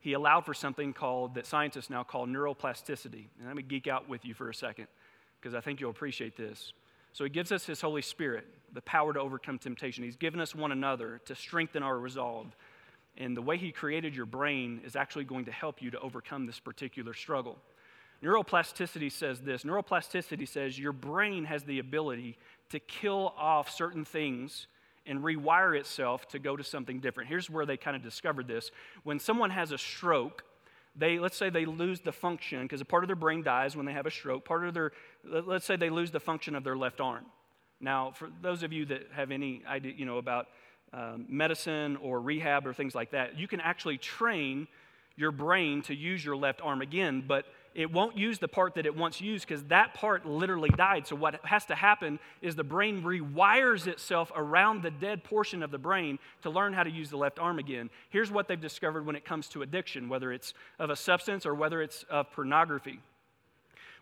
He 0.00 0.14
allowed 0.14 0.46
for 0.46 0.54
something 0.54 0.94
called, 0.94 1.34
that 1.34 1.44
scientists 1.44 1.90
now 1.90 2.04
call 2.04 2.26
neuroplasticity. 2.26 3.26
And 3.38 3.46
let 3.46 3.54
me 3.54 3.62
geek 3.62 3.86
out 3.86 4.08
with 4.08 4.24
you 4.24 4.32
for 4.32 4.48
a 4.48 4.54
second, 4.54 4.86
because 5.38 5.54
I 5.54 5.60
think 5.60 5.78
you'll 5.78 5.90
appreciate 5.90 6.38
this. 6.38 6.72
So 7.12 7.24
He 7.24 7.30
gives 7.30 7.52
us 7.52 7.66
His 7.66 7.80
Holy 7.80 8.02
Spirit 8.02 8.46
the 8.72 8.82
power 8.82 9.12
to 9.12 9.20
overcome 9.20 9.58
temptation. 9.58 10.04
He's 10.04 10.16
given 10.16 10.40
us 10.40 10.54
one 10.54 10.72
another 10.72 11.20
to 11.26 11.34
strengthen 11.34 11.82
our 11.82 11.98
resolve. 11.98 12.56
And 13.18 13.36
the 13.36 13.42
way 13.42 13.58
He 13.58 13.70
created 13.72 14.16
your 14.16 14.26
brain 14.26 14.80
is 14.84 14.96
actually 14.96 15.24
going 15.24 15.44
to 15.44 15.52
help 15.52 15.82
you 15.82 15.90
to 15.90 16.00
overcome 16.00 16.46
this 16.46 16.58
particular 16.58 17.12
struggle. 17.12 17.58
Neuroplasticity 18.22 19.10
says 19.10 19.40
this 19.40 19.64
neuroplasticity 19.64 20.46
says 20.46 20.78
your 20.78 20.92
brain 20.92 21.44
has 21.44 21.64
the 21.64 21.80
ability 21.80 22.38
to 22.70 22.78
kill 22.78 23.34
off 23.36 23.68
certain 23.68 24.04
things 24.04 24.68
and 25.06 25.20
rewire 25.20 25.76
itself 25.76 26.28
to 26.28 26.38
go 26.38 26.56
to 26.56 26.62
something 26.62 27.00
different. 27.00 27.28
Here's 27.28 27.50
where 27.50 27.66
they 27.66 27.76
kind 27.76 27.96
of 27.96 28.02
discovered 28.02 28.46
this. 28.46 28.70
When 29.02 29.18
someone 29.18 29.50
has 29.50 29.72
a 29.72 29.78
stroke, 29.78 30.44
they 30.96 31.18
let's 31.18 31.36
say 31.36 31.50
they 31.50 31.64
lose 31.64 32.00
the 32.00 32.12
function 32.12 32.62
because 32.62 32.80
a 32.80 32.84
part 32.84 33.04
of 33.04 33.08
their 33.08 33.16
brain 33.16 33.42
dies 33.42 33.76
when 33.76 33.86
they 33.86 33.92
have 33.92 34.06
a 34.06 34.10
stroke. 34.10 34.44
Part 34.44 34.66
of 34.66 34.74
their 34.74 34.92
let's 35.24 35.64
say 35.64 35.76
they 35.76 35.90
lose 35.90 36.10
the 36.10 36.20
function 36.20 36.54
of 36.54 36.64
their 36.64 36.76
left 36.76 37.00
arm. 37.00 37.24
Now, 37.80 38.12
for 38.14 38.28
those 38.40 38.62
of 38.62 38.72
you 38.72 38.84
that 38.86 39.08
have 39.12 39.30
any 39.30 39.62
idea, 39.66 39.92
you 39.96 40.06
know, 40.06 40.18
about 40.18 40.46
um, 40.92 41.26
medicine 41.28 41.96
or 41.96 42.20
rehab 42.20 42.66
or 42.66 42.72
things 42.72 42.94
like 42.94 43.10
that, 43.10 43.38
you 43.38 43.48
can 43.48 43.60
actually 43.60 43.98
train 43.98 44.68
your 45.16 45.32
brain 45.32 45.82
to 45.82 45.94
use 45.94 46.24
your 46.24 46.36
left 46.36 46.60
arm 46.62 46.80
again, 46.80 47.24
but 47.26 47.46
it 47.74 47.90
won't 47.90 48.16
use 48.16 48.38
the 48.38 48.48
part 48.48 48.74
that 48.74 48.86
it 48.86 48.96
once 48.96 49.20
used 49.20 49.46
because 49.46 49.64
that 49.64 49.94
part 49.94 50.26
literally 50.26 50.68
died. 50.70 51.06
So, 51.06 51.16
what 51.16 51.44
has 51.44 51.64
to 51.66 51.74
happen 51.74 52.18
is 52.40 52.54
the 52.54 52.64
brain 52.64 53.02
rewires 53.02 53.86
itself 53.86 54.30
around 54.36 54.82
the 54.82 54.90
dead 54.90 55.24
portion 55.24 55.62
of 55.62 55.70
the 55.70 55.78
brain 55.78 56.18
to 56.42 56.50
learn 56.50 56.72
how 56.72 56.82
to 56.82 56.90
use 56.90 57.10
the 57.10 57.16
left 57.16 57.38
arm 57.38 57.58
again. 57.58 57.90
Here's 58.10 58.30
what 58.30 58.48
they've 58.48 58.60
discovered 58.60 59.06
when 59.06 59.16
it 59.16 59.24
comes 59.24 59.48
to 59.48 59.62
addiction, 59.62 60.08
whether 60.08 60.32
it's 60.32 60.54
of 60.78 60.90
a 60.90 60.96
substance 60.96 61.46
or 61.46 61.54
whether 61.54 61.80
it's 61.80 62.04
of 62.10 62.30
pornography. 62.32 63.00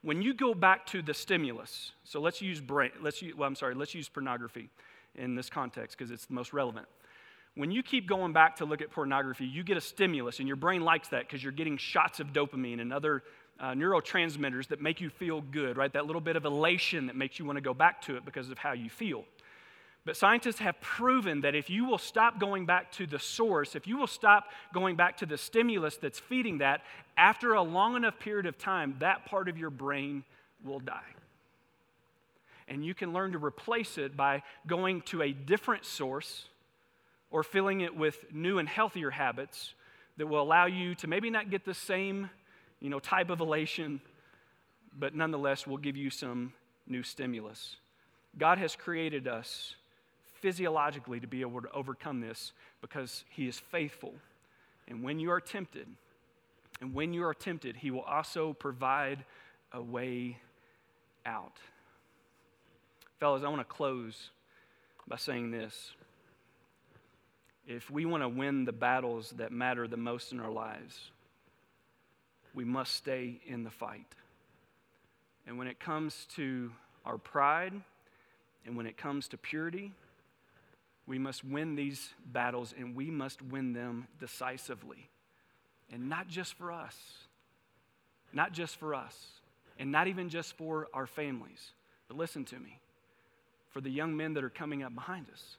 When 0.02 0.22
you 0.22 0.32
go 0.32 0.54
back 0.54 0.86
to 0.86 1.02
the 1.02 1.12
stimulus, 1.12 1.92
so 2.04 2.20
let's 2.20 2.40
use 2.40 2.60
brain, 2.60 2.90
let's 3.02 3.20
use, 3.20 3.36
well, 3.36 3.46
I'm 3.46 3.54
sorry, 3.54 3.74
let's 3.74 3.94
use 3.94 4.08
pornography 4.08 4.70
in 5.14 5.34
this 5.34 5.50
context 5.50 5.96
because 5.96 6.10
it's 6.10 6.26
the 6.26 6.34
most 6.34 6.52
relevant. 6.52 6.86
When 7.54 7.70
you 7.70 7.82
keep 7.82 8.08
going 8.08 8.32
back 8.32 8.56
to 8.56 8.64
look 8.64 8.80
at 8.80 8.90
pornography, 8.90 9.44
you 9.44 9.62
get 9.62 9.76
a 9.76 9.80
stimulus, 9.80 10.38
and 10.38 10.46
your 10.46 10.56
brain 10.56 10.82
likes 10.82 11.08
that 11.08 11.26
because 11.26 11.42
you're 11.42 11.52
getting 11.52 11.76
shots 11.76 12.20
of 12.20 12.28
dopamine 12.28 12.80
and 12.80 12.92
other 12.92 13.24
uh, 13.60 13.72
neurotransmitters 13.72 14.68
that 14.68 14.80
make 14.80 15.00
you 15.00 15.10
feel 15.10 15.42
good, 15.42 15.76
right? 15.76 15.92
That 15.92 16.06
little 16.06 16.20
bit 16.20 16.36
of 16.36 16.44
elation 16.44 17.06
that 17.06 17.16
makes 17.16 17.38
you 17.38 17.44
want 17.44 17.56
to 17.56 17.62
go 17.62 17.74
back 17.74 18.02
to 18.02 18.16
it 18.16 18.24
because 18.24 18.50
of 18.50 18.58
how 18.58 18.72
you 18.72 18.88
feel. 18.88 19.24
But 20.06 20.16
scientists 20.16 20.60
have 20.60 20.80
proven 20.80 21.42
that 21.42 21.54
if 21.54 21.68
you 21.68 21.84
will 21.84 21.98
stop 21.98 22.40
going 22.40 22.64
back 22.64 22.90
to 22.92 23.06
the 23.06 23.18
source, 23.18 23.76
if 23.76 23.86
you 23.86 23.98
will 23.98 24.06
stop 24.06 24.46
going 24.72 24.96
back 24.96 25.18
to 25.18 25.26
the 25.26 25.36
stimulus 25.36 25.96
that's 25.96 26.18
feeding 26.18 26.58
that, 26.58 26.82
after 27.18 27.52
a 27.52 27.62
long 27.62 27.96
enough 27.96 28.18
period 28.18 28.46
of 28.46 28.56
time, 28.56 28.96
that 29.00 29.26
part 29.26 29.46
of 29.48 29.58
your 29.58 29.68
brain 29.68 30.24
will 30.64 30.80
die. 30.80 31.00
And 32.66 32.84
you 32.84 32.94
can 32.94 33.12
learn 33.12 33.32
to 33.32 33.38
replace 33.38 33.98
it 33.98 34.16
by 34.16 34.42
going 34.66 35.02
to 35.02 35.20
a 35.22 35.32
different 35.32 35.84
source 35.84 36.46
or 37.30 37.42
filling 37.42 37.82
it 37.82 37.94
with 37.94 38.24
new 38.32 38.58
and 38.58 38.68
healthier 38.68 39.10
habits 39.10 39.74
that 40.16 40.26
will 40.26 40.40
allow 40.40 40.66
you 40.66 40.94
to 40.94 41.06
maybe 41.06 41.28
not 41.28 41.50
get 41.50 41.64
the 41.64 41.74
same 41.74 42.30
you 42.80 42.90
know, 42.90 42.98
type 42.98 43.30
of 43.30 43.40
elation, 43.40 44.00
but 44.98 45.14
nonetheless 45.14 45.66
will 45.66 45.76
give 45.76 45.96
you 45.96 46.10
some 46.10 46.52
new 46.86 47.02
stimulus. 47.02 47.76
God 48.38 48.58
has 48.58 48.74
created 48.76 49.28
us 49.28 49.74
physiologically 50.40 51.20
to 51.20 51.26
be 51.26 51.42
able 51.42 51.60
to 51.60 51.70
overcome 51.72 52.20
this 52.20 52.52
because 52.80 53.24
He 53.28 53.46
is 53.46 53.58
faithful. 53.58 54.14
And 54.88 55.02
when 55.02 55.18
you 55.18 55.30
are 55.30 55.40
tempted, 55.40 55.86
and 56.80 56.94
when 56.94 57.12
you 57.12 57.24
are 57.24 57.34
tempted, 57.34 57.76
He 57.76 57.90
will 57.90 58.02
also 58.02 58.52
provide 58.52 59.24
a 59.72 59.82
way 59.82 60.38
out. 61.26 61.58
Fellas, 63.18 63.42
I 63.44 63.48
want 63.48 63.60
to 63.60 63.64
close 63.64 64.30
by 65.06 65.16
saying 65.16 65.50
this. 65.50 65.92
If 67.66 67.90
we 67.90 68.06
want 68.06 68.22
to 68.22 68.28
win 68.28 68.64
the 68.64 68.72
battles 68.72 69.34
that 69.36 69.52
matter 69.52 69.86
the 69.86 69.96
most 69.98 70.32
in 70.32 70.40
our 70.40 70.50
lives, 70.50 71.10
we 72.54 72.64
must 72.64 72.94
stay 72.94 73.40
in 73.46 73.64
the 73.64 73.70
fight. 73.70 74.06
And 75.46 75.58
when 75.58 75.66
it 75.66 75.80
comes 75.80 76.26
to 76.36 76.70
our 77.04 77.18
pride, 77.18 77.72
and 78.66 78.76
when 78.76 78.86
it 78.86 78.96
comes 78.96 79.28
to 79.28 79.36
purity, 79.36 79.92
we 81.06 81.18
must 81.18 81.44
win 81.44 81.74
these 81.74 82.10
battles 82.24 82.74
and 82.78 82.94
we 82.94 83.10
must 83.10 83.42
win 83.42 83.72
them 83.72 84.06
decisively. 84.20 85.08
And 85.92 86.08
not 86.08 86.28
just 86.28 86.54
for 86.54 86.70
us, 86.70 86.96
not 88.32 88.52
just 88.52 88.76
for 88.76 88.94
us, 88.94 89.16
and 89.78 89.90
not 89.90 90.06
even 90.06 90.28
just 90.28 90.56
for 90.56 90.88
our 90.94 91.06
families. 91.06 91.72
But 92.06 92.16
listen 92.16 92.44
to 92.46 92.56
me 92.56 92.78
for 93.70 93.80
the 93.80 93.90
young 93.90 94.16
men 94.16 94.34
that 94.34 94.44
are 94.44 94.50
coming 94.50 94.82
up 94.82 94.94
behind 94.94 95.26
us. 95.32 95.56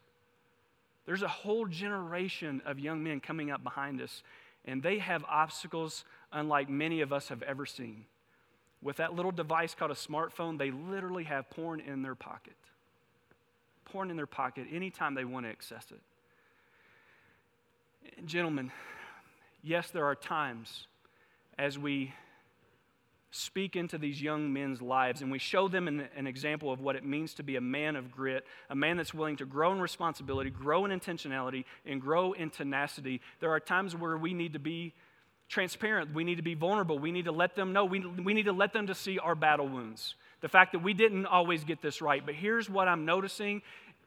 There's 1.05 1.23
a 1.23 1.27
whole 1.27 1.65
generation 1.65 2.61
of 2.65 2.79
young 2.79 3.03
men 3.03 3.19
coming 3.19 3.51
up 3.51 3.63
behind 3.63 4.01
us, 4.01 4.23
and 4.65 4.83
they 4.83 4.99
have 4.99 5.25
obstacles 5.27 6.05
unlike 6.31 6.69
many 6.69 7.01
of 7.01 7.11
us 7.11 7.29
have 7.29 7.41
ever 7.43 7.65
seen. 7.65 8.05
With 8.81 8.97
that 8.97 9.13
little 9.13 9.31
device 9.31 9.75
called 9.75 9.91
a 9.91 9.95
smartphone, 9.95 10.57
they 10.57 10.71
literally 10.71 11.25
have 11.25 11.49
porn 11.49 11.79
in 11.79 12.01
their 12.01 12.15
pocket. 12.15 12.55
Porn 13.85 14.09
in 14.09 14.17
their 14.17 14.25
pocket 14.25 14.67
anytime 14.71 15.13
they 15.13 15.25
want 15.25 15.45
to 15.45 15.51
access 15.51 15.85
it. 15.91 16.01
gentlemen, 18.25 18.71
yes, 19.61 19.91
there 19.91 20.05
are 20.05 20.15
times 20.15 20.87
as 21.57 21.77
we 21.77 22.13
speak 23.31 23.75
into 23.75 23.97
these 23.97 24.21
young 24.21 24.51
men's 24.51 24.81
lives 24.81 25.21
and 25.21 25.31
we 25.31 25.39
show 25.39 25.67
them 25.67 25.87
an, 25.87 26.07
an, 26.17 26.27
example 26.27 26.71
of 26.71 26.81
what 26.81 26.97
it 26.97 27.05
means 27.05 27.33
to 27.33 27.43
be 27.43 27.55
a 27.55 27.61
man 27.61 27.95
of 27.95 28.11
grit, 28.11 28.45
a 28.69 28.75
man 28.75 28.97
that's 28.97 29.13
willing 29.13 29.37
to 29.37 29.45
grow 29.45 29.71
in 29.71 29.79
responsibility, 29.79 30.49
grow 30.49 30.83
in 30.83 30.91
intentionality, 30.91 31.63
and 31.85 32.01
grow 32.01 32.33
in 32.33 32.49
tenacity. 32.49 33.21
There 33.39 33.51
are 33.51 33.59
times 33.59 33.95
where 33.95 34.17
we 34.17 34.33
need 34.33 34.53
to 34.53 34.59
be 34.59 34.93
transparent. 35.51 36.13
We 36.13 36.23
need 36.23 36.35
to 36.35 36.41
be 36.41 36.55
vulnerable. 36.55 36.97
We 36.97 37.11
need 37.11 37.25
to 37.25 37.31
let 37.31 37.55
them 37.55 37.73
know. 37.73 37.85
We, 37.85 37.99
we 37.99 38.33
need 38.33 38.45
to 38.45 38.53
let 38.53 38.73
them 38.73 38.87
to 38.87 38.95
see 38.95 39.19
our 39.19 39.35
battle 39.35 39.67
wounds. 39.67 40.15
The 40.39 40.49
fact 40.49 40.71
that 40.71 40.79
we 40.79 40.93
didn't 40.93 41.27
always 41.27 41.63
get 41.63 41.81
this 41.81 42.01
right. 42.01 42.25
But 42.25 42.33
here's 42.33 42.69
what 42.69 42.87
I'm 42.87 43.05
noticing, 43.05 43.61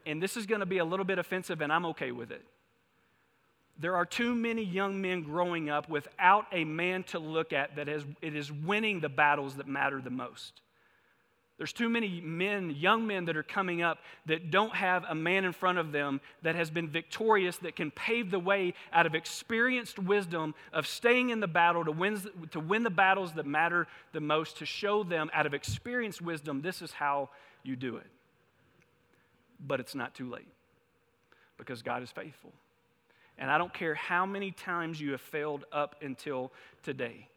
and 0.06 0.20
this 0.20 0.36
is 0.36 0.46
going 0.46 0.60
to 0.60 0.66
be 0.66 0.78
a 0.78 0.84
little 0.84 1.04
bit 1.04 1.18
offensive, 1.18 1.60
and 1.60 1.72
I'm 1.72 1.86
okay 1.86 2.10
with 2.10 2.32
it. 2.32 2.42
There 3.78 3.94
are 3.96 4.06
too 4.06 4.34
many 4.34 4.64
young 4.64 5.00
men 5.00 5.22
growing 5.22 5.68
up 5.68 5.88
without 5.88 6.46
a 6.52 6.64
man 6.64 7.02
to 7.04 7.18
look 7.18 7.52
at 7.52 7.76
that 7.76 7.88
is, 7.88 8.04
it 8.22 8.34
is 8.34 8.50
winning 8.50 9.00
the 9.00 9.08
battles 9.08 9.56
that 9.56 9.68
matter 9.68 10.00
the 10.00 10.10
most. 10.10 10.60
There's 11.56 11.72
too 11.72 11.88
many 11.88 12.20
men, 12.20 12.70
young 12.70 13.06
men 13.06 13.26
that 13.26 13.36
are 13.36 13.44
coming 13.44 13.80
up 13.80 13.98
that 14.26 14.50
don't 14.50 14.74
have 14.74 15.04
a 15.08 15.14
man 15.14 15.44
in 15.44 15.52
front 15.52 15.78
of 15.78 15.92
them 15.92 16.20
that 16.42 16.56
has 16.56 16.68
been 16.68 16.88
victorious, 16.88 17.58
that 17.58 17.76
can 17.76 17.92
pave 17.92 18.32
the 18.32 18.40
way 18.40 18.74
out 18.92 19.06
of 19.06 19.14
experienced 19.14 19.98
wisdom 19.98 20.54
of 20.72 20.86
staying 20.86 21.30
in 21.30 21.38
the 21.38 21.46
battle 21.46 21.84
to 21.84 21.92
win, 21.92 22.20
to 22.50 22.58
win 22.58 22.82
the 22.82 22.90
battles 22.90 23.34
that 23.34 23.46
matter 23.46 23.86
the 24.12 24.20
most, 24.20 24.58
to 24.58 24.66
show 24.66 25.04
them 25.04 25.30
out 25.32 25.46
of 25.46 25.54
experienced 25.54 26.20
wisdom, 26.20 26.60
this 26.60 26.82
is 26.82 26.92
how 26.92 27.28
you 27.62 27.76
do 27.76 27.96
it. 27.98 28.06
But 29.64 29.78
it's 29.78 29.94
not 29.94 30.12
too 30.12 30.28
late 30.28 30.48
because 31.56 31.82
God 31.82 32.02
is 32.02 32.10
faithful. 32.10 32.52
And 33.38 33.48
I 33.50 33.58
don't 33.58 33.72
care 33.72 33.94
how 33.94 34.26
many 34.26 34.50
times 34.50 35.00
you 35.00 35.12
have 35.12 35.20
failed 35.20 35.64
up 35.72 35.96
until 36.02 36.52
today. 36.82 37.28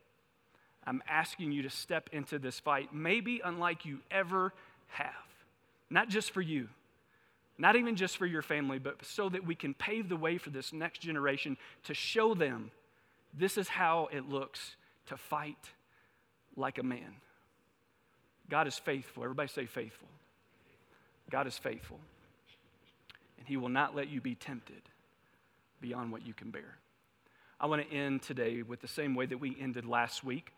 I'm 0.88 1.04
asking 1.08 1.52
you 1.52 1.63
to 1.63 1.69
step 1.69 2.10
into 2.13 2.39
this 2.39 2.60
fight, 2.62 2.93
maybe 2.93 3.41
unlike 3.43 3.86
you 3.86 4.00
ever 4.10 4.54
have. 4.88 5.12
Not 5.89 6.08
just 6.08 6.32
for 6.32 6.41
you, 6.41 6.69
not 7.58 7.76
even 7.76 7.97
just 7.97 8.15
for 8.15 8.26
your 8.26 8.41
family, 8.41 8.80
but 8.80 9.04
so 9.06 9.28
that 9.28 9.45
we 9.45 9.54
can 9.54 9.73
pave 9.73 10.08
the 10.08 10.15
way 10.15 10.38
for 10.38 10.50
this 10.50 10.71
next 10.71 11.00
generation 11.00 11.58
to 11.84 11.93
show 11.93 12.34
them 12.34 12.71
this 13.34 13.58
is 13.58 13.67
how 13.67 14.08
it 14.13 14.30
looks 14.30 14.78
to 15.08 15.17
fight 15.17 15.71
like 16.56 16.78
a 16.78 16.84
man. 16.84 17.15
God 18.50 18.65
is 18.67 18.78
faithful. 18.78 19.23
Everybody 19.23 19.50
say 19.50 19.65
faithful. 19.65 20.08
God 21.30 21.47
is 21.47 21.58
faithful. 21.58 22.00
And 23.38 23.45
He 23.45 23.58
will 23.58 23.69
not 23.69 23.93
let 23.93 24.08
you 24.08 24.21
be 24.21 24.36
tempted 24.36 24.82
beyond 25.82 26.13
what 26.13 26.26
you 26.26 26.34
can 26.34 26.50
bear. 26.50 26.78
I 27.60 27.65
want 27.65 27.88
to 27.88 27.95
end 27.95 28.21
today 28.21 28.62
with 28.62 28.80
the 28.80 28.88
same 28.88 29.15
way 29.15 29.26
that 29.26 29.39
we 29.39 29.58
ended 29.60 29.86
last 29.86 30.23
week. 30.23 30.54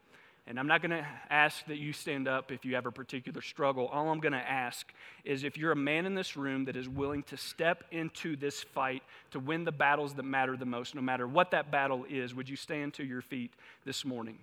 And 0.49 0.59
I'm 0.59 0.65
not 0.65 0.81
going 0.81 0.89
to 0.89 1.05
ask 1.29 1.63
that 1.67 1.77
you 1.77 1.93
stand 1.93 2.27
up 2.27 2.51
if 2.51 2.65
you 2.65 2.73
have 2.73 2.87
a 2.87 2.91
particular 2.91 3.39
struggle. 3.39 3.85
All 3.87 4.09
I'm 4.09 4.19
going 4.19 4.33
to 4.33 4.39
ask 4.39 4.91
is 5.23 5.43
if 5.43 5.55
you're 5.59 5.71
a 5.71 5.75
man 5.75 6.07
in 6.07 6.15
this 6.15 6.35
room 6.35 6.65
that 6.65 6.75
is 6.75 6.89
willing 6.89 7.21
to 7.23 7.37
step 7.37 7.83
into 7.91 8.35
this 8.35 8.63
fight 8.63 9.03
to 9.29 9.39
win 9.39 9.63
the 9.63 9.71
battles 9.71 10.15
that 10.15 10.23
matter 10.23 10.57
the 10.57 10.65
most, 10.65 10.95
no 10.95 11.01
matter 11.01 11.27
what 11.27 11.51
that 11.51 11.69
battle 11.69 12.03
is, 12.09 12.33
would 12.33 12.49
you 12.49 12.55
stand 12.55 12.95
to 12.95 13.05
your 13.05 13.21
feet 13.21 13.53
this 13.85 14.03
morning? 14.03 14.39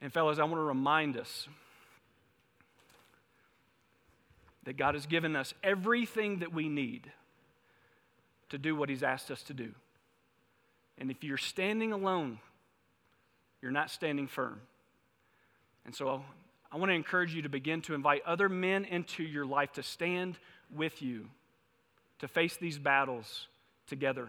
And, 0.00 0.12
fellas, 0.12 0.40
I 0.40 0.42
want 0.42 0.56
to 0.56 0.62
remind 0.62 1.16
us 1.16 1.46
that 4.64 4.76
God 4.76 4.96
has 4.96 5.06
given 5.06 5.36
us 5.36 5.54
everything 5.62 6.40
that 6.40 6.52
we 6.52 6.68
need 6.68 7.12
to 8.48 8.58
do 8.58 8.74
what 8.74 8.88
He's 8.88 9.04
asked 9.04 9.30
us 9.30 9.44
to 9.44 9.54
do. 9.54 9.70
And 10.98 11.12
if 11.12 11.22
you're 11.22 11.38
standing 11.38 11.92
alone, 11.92 12.40
you're 13.62 13.70
not 13.70 13.90
standing 13.90 14.26
firm. 14.26 14.60
And 15.86 15.94
so 15.94 16.22
I 16.70 16.76
want 16.76 16.90
to 16.90 16.94
encourage 16.94 17.34
you 17.34 17.42
to 17.42 17.48
begin 17.48 17.80
to 17.82 17.94
invite 17.94 18.22
other 18.26 18.48
men 18.48 18.84
into 18.84 19.22
your 19.22 19.46
life 19.46 19.72
to 19.74 19.82
stand 19.82 20.36
with 20.74 21.00
you, 21.00 21.26
to 22.18 22.28
face 22.28 22.56
these 22.56 22.78
battles 22.78 23.46
together. 23.86 24.28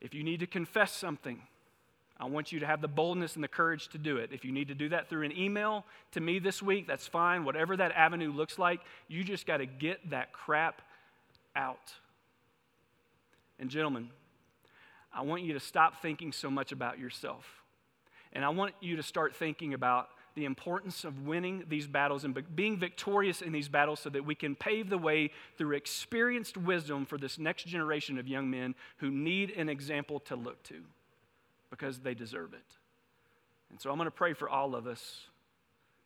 If 0.00 0.14
you 0.14 0.22
need 0.22 0.40
to 0.40 0.46
confess 0.46 0.92
something, 0.92 1.40
I 2.20 2.26
want 2.26 2.52
you 2.52 2.60
to 2.60 2.66
have 2.66 2.80
the 2.80 2.88
boldness 2.88 3.36
and 3.36 3.44
the 3.44 3.48
courage 3.48 3.88
to 3.88 3.98
do 3.98 4.16
it. 4.16 4.30
If 4.32 4.44
you 4.44 4.52
need 4.52 4.68
to 4.68 4.74
do 4.74 4.88
that 4.88 5.08
through 5.08 5.24
an 5.24 5.36
email 5.36 5.84
to 6.12 6.20
me 6.20 6.38
this 6.38 6.62
week, 6.62 6.86
that's 6.86 7.06
fine. 7.06 7.44
Whatever 7.44 7.76
that 7.76 7.92
avenue 7.92 8.32
looks 8.32 8.58
like, 8.58 8.80
you 9.06 9.22
just 9.22 9.46
got 9.46 9.58
to 9.58 9.66
get 9.66 10.10
that 10.10 10.32
crap 10.32 10.82
out. 11.54 11.92
And, 13.60 13.70
gentlemen, 13.70 14.10
I 15.12 15.22
want 15.22 15.42
you 15.42 15.52
to 15.54 15.60
stop 15.60 16.02
thinking 16.02 16.32
so 16.32 16.50
much 16.50 16.70
about 16.70 16.98
yourself. 16.98 17.57
And 18.32 18.44
I 18.44 18.48
want 18.50 18.74
you 18.80 18.96
to 18.96 19.02
start 19.02 19.34
thinking 19.34 19.74
about 19.74 20.08
the 20.34 20.44
importance 20.44 21.04
of 21.04 21.26
winning 21.26 21.64
these 21.68 21.86
battles 21.86 22.24
and 22.24 22.38
being 22.54 22.78
victorious 22.78 23.42
in 23.42 23.52
these 23.52 23.68
battles 23.68 24.00
so 24.00 24.10
that 24.10 24.24
we 24.24 24.34
can 24.34 24.54
pave 24.54 24.88
the 24.88 24.98
way 24.98 25.30
through 25.56 25.74
experienced 25.74 26.56
wisdom 26.56 27.04
for 27.06 27.18
this 27.18 27.38
next 27.38 27.66
generation 27.66 28.18
of 28.18 28.28
young 28.28 28.48
men 28.50 28.74
who 28.98 29.10
need 29.10 29.50
an 29.50 29.68
example 29.68 30.20
to 30.20 30.36
look 30.36 30.62
to 30.62 30.82
because 31.70 31.98
they 31.98 32.14
deserve 32.14 32.52
it. 32.52 32.76
And 33.70 33.80
so 33.80 33.90
I'm 33.90 33.96
going 33.96 34.06
to 34.06 34.10
pray 34.10 34.32
for 34.32 34.48
all 34.48 34.74
of 34.74 34.86
us 34.86 35.22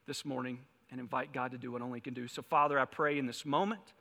this 0.06 0.24
morning 0.24 0.60
and 0.90 0.98
invite 0.98 1.32
God 1.32 1.52
to 1.52 1.58
do 1.58 1.72
what 1.72 1.82
only 1.82 1.98
He 1.98 2.02
can 2.02 2.14
do. 2.14 2.26
So, 2.26 2.42
Father, 2.42 2.78
I 2.78 2.84
pray 2.86 3.18
in 3.18 3.26
this 3.26 3.44
moment 3.44 3.92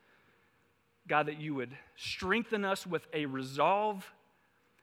God, 1.08 1.28
that 1.28 1.40
you 1.40 1.56
would 1.56 1.76
strengthen 1.96 2.64
us 2.64 2.86
with 2.86 3.08
a 3.14 3.26
resolve, 3.26 4.12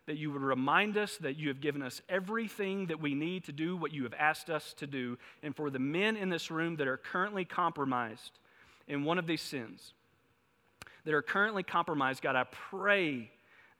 that 0.08 0.16
you 0.16 0.30
would 0.30 0.40
remind 0.40 0.96
us 0.96 1.18
that 1.18 1.36
you 1.36 1.48
have 1.48 1.60
given 1.60 1.82
us 1.82 2.00
everything 2.08 2.86
that 2.86 2.98
we 2.98 3.14
need 3.14 3.44
to 3.44 3.52
do 3.52 3.76
what 3.76 3.92
you 3.92 4.04
have 4.04 4.14
asked 4.18 4.48
us 4.48 4.72
to 4.78 4.86
do. 4.86 5.18
And 5.42 5.54
for 5.54 5.68
the 5.68 5.78
men 5.78 6.16
in 6.16 6.30
this 6.30 6.50
room 6.50 6.76
that 6.76 6.88
are 6.88 6.96
currently 6.96 7.44
compromised 7.44 8.38
in 8.86 9.04
one 9.04 9.18
of 9.18 9.26
these 9.26 9.42
sins, 9.42 9.92
that 11.04 11.12
are 11.12 11.20
currently 11.20 11.62
compromised, 11.62 12.22
God, 12.22 12.36
I 12.36 12.44
pray 12.44 13.30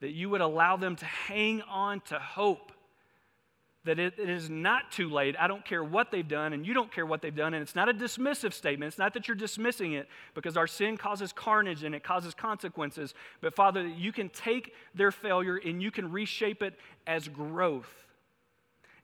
that 0.01 0.11
you 0.11 0.29
would 0.29 0.41
allow 0.41 0.77
them 0.77 0.95
to 0.97 1.05
hang 1.05 1.63
on 1.63 1.99
to 2.01 2.19
hope 2.19 2.73
that 3.85 3.97
it, 3.97 4.15
it 4.17 4.29
is 4.29 4.49
not 4.49 4.91
too 4.91 5.09
late. 5.09 5.35
I 5.39 5.47
don't 5.47 5.63
care 5.63 5.83
what 5.83 6.11
they've 6.11 6.27
done, 6.27 6.51
and 6.53 6.65
you 6.65 6.73
don't 6.73 6.91
care 6.91 7.05
what 7.05 7.21
they've 7.21 7.35
done. 7.35 7.53
And 7.53 7.61
it's 7.61 7.75
not 7.75 7.87
a 7.87 7.93
dismissive 7.93 8.53
statement. 8.53 8.89
It's 8.89 8.97
not 8.97 9.13
that 9.13 9.27
you're 9.27 9.35
dismissing 9.35 9.93
it 9.93 10.07
because 10.33 10.57
our 10.57 10.67
sin 10.67 10.97
causes 10.97 11.31
carnage 11.31 11.83
and 11.83 11.95
it 11.95 12.03
causes 12.03 12.33
consequences. 12.33 13.13
But 13.39 13.55
Father, 13.55 13.87
you 13.87 14.11
can 14.11 14.29
take 14.29 14.73
their 14.93 15.11
failure 15.11 15.55
and 15.55 15.81
you 15.81 15.91
can 15.91 16.11
reshape 16.11 16.61
it 16.61 16.73
as 17.07 17.27
growth. 17.27 17.89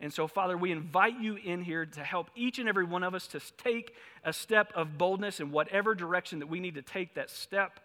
And 0.01 0.11
so, 0.11 0.27
Father, 0.27 0.57
we 0.57 0.71
invite 0.71 1.19
you 1.21 1.35
in 1.38 1.63
here 1.63 1.85
to 1.85 2.03
help 2.03 2.29
each 2.35 2.59
and 2.59 2.67
every 2.67 2.83
one 2.83 3.01
of 3.01 3.15
us 3.15 3.27
to 3.27 3.39
take 3.57 3.95
a 4.25 4.33
step 4.33 4.73
of 4.75 4.97
boldness 4.97 5.39
in 5.39 5.51
whatever 5.51 5.95
direction 5.95 6.39
that 6.39 6.47
we 6.47 6.59
need 6.59 6.75
to 6.75 6.81
take 6.81 7.15
that 7.15 7.29
step. 7.29 7.79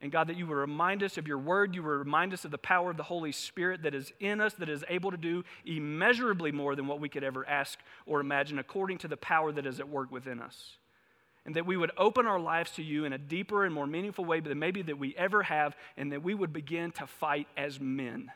And 0.00 0.12
God, 0.12 0.28
that 0.28 0.36
you 0.36 0.46
would 0.46 0.54
remind 0.54 1.02
us 1.02 1.16
of 1.16 1.26
your 1.26 1.38
word, 1.38 1.74
you 1.74 1.82
would 1.82 1.88
remind 1.88 2.34
us 2.34 2.44
of 2.44 2.50
the 2.50 2.58
power 2.58 2.90
of 2.90 2.96
the 2.96 3.02
Holy 3.02 3.32
Spirit 3.32 3.82
that 3.82 3.94
is 3.94 4.12
in 4.20 4.40
us, 4.40 4.52
that 4.54 4.68
is 4.68 4.84
able 4.88 5.10
to 5.10 5.16
do 5.16 5.44
immeasurably 5.64 6.52
more 6.52 6.76
than 6.76 6.86
what 6.86 7.00
we 7.00 7.08
could 7.08 7.24
ever 7.24 7.48
ask 7.48 7.78
or 8.04 8.20
imagine, 8.20 8.58
according 8.58 8.98
to 8.98 9.08
the 9.08 9.16
power 9.16 9.50
that 9.52 9.66
is 9.66 9.80
at 9.80 9.88
work 9.88 10.10
within 10.10 10.40
us. 10.40 10.76
And 11.46 11.56
that 11.56 11.66
we 11.66 11.76
would 11.76 11.90
open 11.96 12.26
our 12.26 12.40
lives 12.40 12.70
to 12.72 12.82
you 12.82 13.04
in 13.04 13.12
a 13.12 13.18
deeper 13.18 13.64
and 13.64 13.74
more 13.74 13.86
meaningful 13.86 14.24
way 14.24 14.40
than 14.40 14.58
maybe 14.58 14.82
that 14.82 14.98
we 14.98 15.14
ever 15.16 15.42
have, 15.42 15.76
and 15.96 16.12
that 16.12 16.22
we 16.22 16.34
would 16.34 16.52
begin 16.52 16.90
to 16.92 17.06
fight 17.06 17.46
as 17.56 17.80
men. 17.80 18.30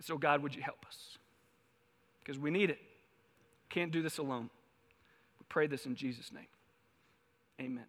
So, 0.00 0.16
God, 0.16 0.42
would 0.42 0.54
you 0.54 0.62
help 0.62 0.84
us? 0.86 1.18
Because 2.20 2.38
we 2.38 2.50
need 2.50 2.70
it. 2.70 2.78
Can't 3.68 3.92
do 3.92 4.02
this 4.02 4.18
alone. 4.18 4.50
We 5.38 5.46
pray 5.48 5.66
this 5.66 5.86
in 5.86 5.94
Jesus' 5.94 6.32
name. 6.32 6.46
Amen. 7.60 7.84